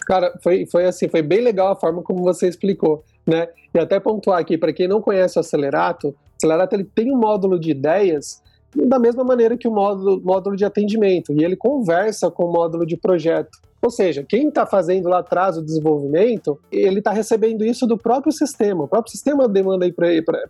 Cara, 0.06 0.34
foi, 0.43 0.65
foi 0.65 0.86
assim, 0.86 1.08
foi 1.08 1.21
bem 1.21 1.41
legal 1.41 1.71
a 1.71 1.75
forma 1.75 2.01
como 2.01 2.23
você 2.23 2.47
explicou, 2.47 3.04
né? 3.25 3.47
E 3.73 3.80
até 3.80 3.99
pontuar 3.99 4.39
aqui, 4.39 4.58
para 4.58 4.73
quem 4.73 4.88
não 4.88 5.01
conhece 5.01 5.38
o 5.38 5.41
Acelerato, 5.41 6.10
o 6.10 6.15
Acelerato 6.38 6.75
ele 6.75 6.84
tem 6.84 7.13
um 7.13 7.17
módulo 7.17 7.60
de 7.60 7.71
ideias 7.71 8.41
da 8.75 8.97
mesma 8.97 9.23
maneira 9.23 9.57
que 9.57 9.67
o 9.67 9.71
módulo, 9.71 10.21
módulo 10.23 10.55
de 10.55 10.65
atendimento, 10.65 11.34
e 11.34 11.43
ele 11.43 11.55
conversa 11.55 12.31
com 12.31 12.45
o 12.45 12.51
módulo 12.51 12.86
de 12.86 12.95
projeto. 12.97 13.60
Ou 13.81 13.89
seja, 13.89 14.23
quem 14.23 14.47
está 14.47 14.65
fazendo 14.65 15.10
lá 15.10 15.19
atrás 15.19 15.57
o 15.57 15.62
desenvolvimento, 15.62 16.60
ele 16.71 16.99
está 16.99 17.12
recebendo 17.12 17.65
isso 17.65 17.88
do 17.88 17.97
próprio 17.97 18.31
sistema. 18.31 18.84
O 18.84 18.88
próprio 18.88 19.12
sistema 19.12 19.47
demanda 19.47 19.88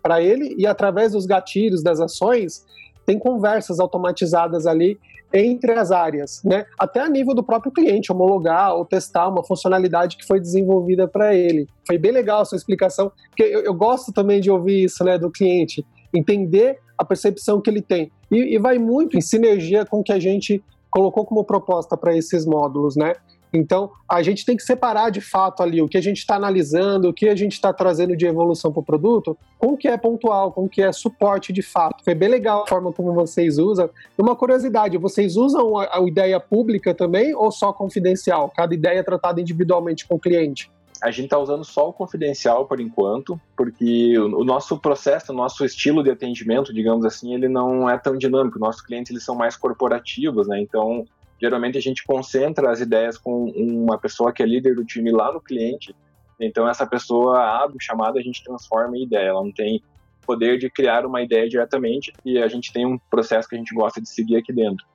para 0.02 0.22
ele 0.22 0.54
e 0.58 0.66
através 0.66 1.12
dos 1.12 1.24
gatilhos, 1.24 1.82
das 1.82 1.98
ações, 1.98 2.64
tem 3.06 3.18
conversas 3.18 3.80
automatizadas 3.80 4.66
ali 4.66 4.98
entre 5.32 5.72
as 5.72 5.90
áreas, 5.90 6.42
né? 6.44 6.66
Até 6.78 7.00
a 7.00 7.08
nível 7.08 7.34
do 7.34 7.42
próprio 7.42 7.72
cliente 7.72 8.12
homologar 8.12 8.74
ou 8.74 8.84
testar 8.84 9.28
uma 9.28 9.42
funcionalidade 9.42 10.18
que 10.18 10.26
foi 10.26 10.38
desenvolvida 10.38 11.08
para 11.08 11.34
ele. 11.34 11.66
Foi 11.86 11.96
bem 11.96 12.12
legal 12.12 12.42
a 12.42 12.44
sua 12.44 12.56
explicação, 12.56 13.10
porque 13.30 13.42
eu, 13.42 13.60
eu, 13.60 13.72
gosto 13.72 14.12
também 14.12 14.42
de 14.42 14.50
ouvir 14.50 14.84
isso, 14.84 15.02
né, 15.02 15.16
do 15.16 15.30
cliente, 15.30 15.84
entender 16.12 16.78
a 17.02 17.04
percepção 17.04 17.60
que 17.60 17.68
ele 17.68 17.82
tem. 17.82 18.10
E, 18.30 18.54
e 18.54 18.58
vai 18.58 18.78
muito 18.78 19.16
em 19.16 19.20
sinergia 19.20 19.84
com 19.84 20.00
o 20.00 20.02
que 20.02 20.12
a 20.12 20.18
gente 20.18 20.62
colocou 20.90 21.24
como 21.24 21.44
proposta 21.44 21.96
para 21.96 22.16
esses 22.16 22.44
módulos, 22.46 22.96
né? 22.96 23.14
Então, 23.52 23.90
a 24.08 24.22
gente 24.22 24.46
tem 24.46 24.56
que 24.56 24.62
separar 24.62 25.10
de 25.10 25.20
fato 25.20 25.62
ali 25.62 25.82
o 25.82 25.88
que 25.88 25.98
a 25.98 26.00
gente 26.00 26.18
está 26.18 26.36
analisando, 26.36 27.10
o 27.10 27.12
que 27.12 27.28
a 27.28 27.36
gente 27.36 27.52
está 27.52 27.70
trazendo 27.70 28.16
de 28.16 28.26
evolução 28.26 28.72
para 28.72 28.80
o 28.80 28.84
produto, 28.84 29.36
com 29.58 29.74
o 29.74 29.76
que 29.76 29.88
é 29.88 29.96
pontual, 29.98 30.52
com 30.52 30.64
o 30.64 30.68
que 30.68 30.80
é 30.80 30.90
suporte 30.90 31.52
de 31.52 31.60
fato. 31.60 32.02
Foi 32.02 32.14
bem 32.14 32.30
legal 32.30 32.62
a 32.62 32.66
forma 32.66 32.92
como 32.92 33.12
vocês 33.12 33.58
usam. 33.58 33.90
Uma 34.16 34.34
curiosidade, 34.34 34.96
vocês 34.96 35.36
usam 35.36 35.76
a, 35.76 35.98
a 35.98 36.02
ideia 36.02 36.40
pública 36.40 36.94
também 36.94 37.34
ou 37.34 37.52
só 37.52 37.72
confidencial? 37.74 38.50
Cada 38.56 38.74
ideia 38.74 39.00
é 39.00 39.02
tratada 39.02 39.40
individualmente 39.40 40.06
com 40.06 40.14
o 40.14 40.20
cliente? 40.20 40.70
A 41.02 41.10
gente 41.10 41.24
está 41.24 41.38
usando 41.38 41.64
só 41.64 41.88
o 41.88 41.92
confidencial 41.92 42.66
por 42.66 42.80
enquanto, 42.80 43.38
porque 43.56 44.16
o, 44.18 44.44
nosso 44.44 44.78
processo, 44.78 45.32
o 45.32 45.34
nosso 45.34 45.64
estilo 45.64 46.02
de 46.02 46.10
atendimento, 46.10 46.72
digamos 46.72 47.04
assim, 47.04 47.34
ele 47.34 47.48
não 47.48 47.90
é 47.90 47.98
tão 47.98 48.16
dinâmico. 48.16 48.58
Nossos 48.58 48.80
clientes 48.80 49.10
eles 49.10 49.24
são 49.24 49.34
mais 49.34 49.56
corporativos, 49.56 50.46
né? 50.46 50.60
Então, 50.60 51.04
geralmente 51.40 51.76
a 51.76 51.80
gente 51.80 52.04
concentra 52.04 52.70
as 52.70 52.80
ideias 52.80 53.18
com 53.18 53.50
uma 53.50 53.98
pessoa 53.98 54.32
que 54.32 54.42
é 54.42 54.46
líder 54.46 54.76
do 54.76 54.84
time 54.84 55.10
lá 55.10 55.32
no 55.32 55.40
cliente. 55.40 55.94
Então, 56.40 56.68
essa 56.68 56.86
pessoa 56.86 57.40
abre 57.62 57.76
o 57.76 57.82
chamado, 57.82 58.16
a 58.16 58.22
gente 58.22 58.44
transforma 58.44 58.96
em 58.96 59.02
ideia. 59.02 59.30
Ela 59.30 59.42
não 59.42 59.52
tem 59.52 59.82
poder 60.24 60.56
de 60.56 60.70
criar 60.70 61.04
uma 61.04 61.20
ideia 61.20 61.48
diretamente 61.48 62.12
e 62.24 62.38
a 62.38 62.46
gente 62.46 62.72
tem 62.72 62.86
um 62.86 62.96
processo 63.10 63.48
que 63.48 63.56
a 63.56 63.58
gente 63.58 63.74
gosta 63.74 64.00
de 64.00 64.08
seguir 64.08 64.36
aqui 64.36 64.52
dentro. 64.52 64.86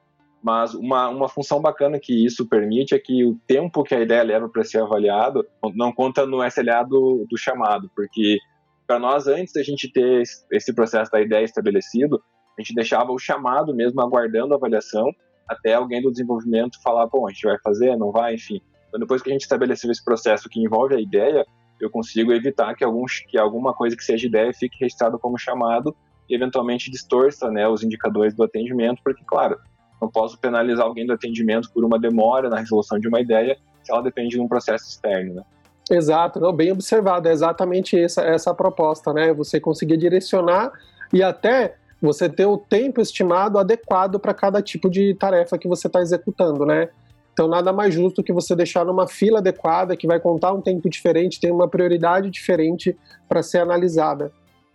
Mas 0.42 0.74
uma, 0.74 1.10
uma 1.10 1.28
função 1.28 1.60
bacana 1.62 2.00
que 2.00 2.26
isso 2.26 2.48
permite 2.48 2.94
é 2.94 3.00
que 3.00 3.26
o 3.26 3.38
tempo 3.48 3.84
que 3.84 3.96
a 3.96 4.02
ideia 4.02 4.24
leva 4.24 4.48
para 4.48 4.64
ser 4.64 4.82
avaliado 4.82 5.46
não 5.74 5.92
conta 5.92 6.26
no 6.26 6.44
SLA 6.46 6.84
do, 6.84 7.26
do 7.30 7.38
chamado, 7.38 7.90
porque 7.96 8.38
para 8.86 9.00
nós, 9.00 9.28
antes 9.28 9.54
da 9.54 9.62
gente 9.62 9.92
ter 9.92 10.24
esse 10.52 10.74
processo 10.74 11.12
da 11.12 11.20
ideia 11.20 11.44
estabelecido, 11.44 12.22
a 12.58 12.62
gente 12.62 12.74
deixava 12.74 13.12
o 13.12 13.20
chamado 13.20 13.76
mesmo 13.76 14.00
aguardando 14.02 14.54
a 14.54 14.58
avaliação 14.58 15.12
até 15.48 15.74
alguém 15.74 16.02
do 16.02 16.12
desenvolvimento 16.12 16.82
falar, 16.82 17.08
bom, 17.08 17.28
a 17.28 17.32
gente 17.32 17.46
vai 17.46 17.58
fazer, 17.60 17.96
não 17.98 18.12
vai, 18.12 18.36
enfim. 18.36 18.62
Então, 18.88 19.00
depois 19.00 19.22
que 19.22 19.30
a 19.30 19.34
gente 19.34 19.42
estabeleceu 19.42 19.92
esse 19.92 20.04
processo 20.04 20.50
que 20.50 20.60
envolve 20.60 20.96
a 20.96 21.00
ideia, 21.00 21.46
eu 21.80 21.90
consigo 21.90 22.34
evitar 22.34 22.76
que, 22.76 22.84
algum, 22.84 23.06
que 23.30 23.38
alguma 23.38 23.74
coisa 23.74 23.96
que 23.96 24.04
seja 24.04 24.28
ideia 24.28 24.54
fique 24.54 24.78
registrado 24.80 25.20
como 25.20 25.38
chamado 25.38 25.96
e 26.30 26.36
eventualmente 26.36 26.92
distorça 26.92 27.50
né, 27.50 27.68
os 27.68 27.84
indicadores 27.84 28.34
do 28.34 28.44
atendimento, 28.44 29.02
porque, 29.04 29.24
claro, 29.26 29.58
não 30.02 30.10
posso 30.10 30.38
penalizar 30.38 30.86
alguém 30.86 31.06
do 31.06 31.14
atendimento 31.14 31.72
por 31.72 31.84
uma 31.84 32.00
demora 32.00 32.50
na 32.50 32.60
resolução 32.60 33.00
de 33.00 33.08
uma 33.08 33.20
ideia 33.20 33.58
se 33.84 33.92
ela 33.92 34.02
depende 34.02 34.30
de 34.36 34.42
um 34.42 34.48
processo 34.48 34.88
externo, 34.88 35.36
né? 35.36 35.44
Exato, 35.90 36.40
não, 36.40 36.52
bem 36.52 36.72
observado, 36.72 37.30
é 37.30 37.32
exatamente 37.32 37.98
essa, 37.98 38.22
essa 38.22 38.52
a 38.52 38.54
proposta, 38.54 39.14
né? 39.14 39.34
Você 39.34 39.60
conseguir 39.60 39.96
direcionar 39.96 40.72
e 41.14 41.24
até 41.24 41.76
você 42.02 42.28
ter 42.28 42.46
o 42.46 42.58
tempo 42.58 43.02
estimado 43.02 43.58
adequado 43.58 44.20
para 44.20 44.34
cada 44.34 44.62
tipo 44.62 44.90
de 44.90 45.14
tarefa 45.16 45.58
que 45.58 45.68
você 45.68 45.88
está 45.88 46.02
executando, 46.02 46.66
né? 46.66 46.90
Então, 47.32 47.48
nada 47.48 47.72
mais 47.72 47.94
justo 47.94 48.24
que 48.24 48.34
você 48.34 48.56
deixar 48.56 48.84
numa 48.84 49.08
fila 49.08 49.38
adequada, 49.38 49.96
que 49.96 50.08
vai 50.08 50.20
contar 50.20 50.54
um 50.54 50.62
tempo 50.62 50.90
diferente, 50.90 51.40
tem 51.40 51.52
uma 51.52 51.68
prioridade 51.68 52.30
diferente 52.32 52.98
para 53.30 53.44
ser 53.44 53.60
analisada. 53.60 54.32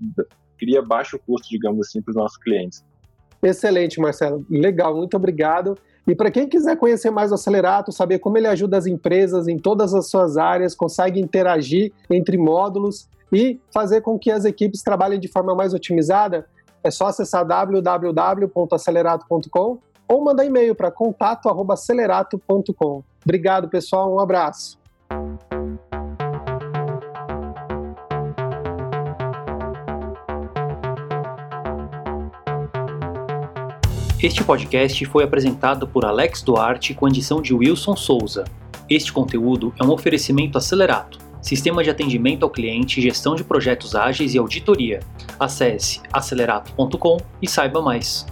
cria 0.57 0.81
baixo 0.81 1.19
custo, 1.25 1.49
digamos 1.49 1.87
assim, 1.87 2.01
para 2.01 2.11
os 2.11 2.15
nossos 2.15 2.37
clientes. 2.37 2.85
Excelente, 3.41 3.99
Marcelo. 3.99 4.45
Legal, 4.49 4.95
muito 4.95 5.15
obrigado. 5.15 5.77
E 6.09 6.15
para 6.15 6.31
quem 6.31 6.49
quiser 6.49 6.75
conhecer 6.75 7.11
mais 7.11 7.31
o 7.31 7.35
Acelerato, 7.35 7.91
saber 7.91 8.17
como 8.17 8.35
ele 8.35 8.47
ajuda 8.47 8.79
as 8.79 8.87
empresas 8.87 9.47
em 9.47 9.59
todas 9.59 9.93
as 9.93 10.09
suas 10.09 10.37
áreas, 10.37 10.73
consegue 10.73 11.19
interagir 11.19 11.93
entre 12.09 12.35
módulos 12.35 13.07
e 13.31 13.61
fazer 13.71 14.01
com 14.01 14.17
que 14.17 14.31
as 14.31 14.43
equipes 14.43 14.81
trabalhem 14.81 15.19
de 15.19 15.27
forma 15.27 15.53
mais 15.53 15.71
otimizada, 15.71 16.47
é 16.83 16.89
só 16.89 17.05
acessar 17.05 17.45
www.acelerato.com 17.45 19.77
ou 20.07 20.23
mandar 20.23 20.45
e-mail 20.45 20.73
para 20.73 20.89
contato@acelerato.com. 20.89 23.03
Obrigado, 23.23 23.69
pessoal. 23.69 24.11
Um 24.11 24.19
abraço. 24.19 24.79
Este 34.21 34.43
podcast 34.43 35.05
foi 35.05 35.23
apresentado 35.23 35.87
por 35.87 36.03
Alex 36.03 36.41
Duarte 36.41 36.93
com 36.93 37.07
edição 37.07 37.41
de 37.41 37.53
Wilson 37.53 37.95
Souza. 37.95 38.43
Este 38.89 39.13
conteúdo 39.13 39.73
é 39.79 39.83
um 39.83 39.91
oferecimento 39.91 40.57
Acelerato, 40.57 41.19
sistema 41.41 41.81
de 41.85 41.89
atendimento 41.89 42.43
ao 42.43 42.49
cliente, 42.49 42.99
gestão 43.01 43.33
de 43.33 43.45
projetos 43.45 43.95
ágeis 43.95 44.35
e 44.35 44.37
auditoria. 44.37 44.99
Acesse 45.39 46.01
acelerato.com 46.11 47.15
e 47.41 47.47
saiba 47.47 47.81
mais. 47.81 48.25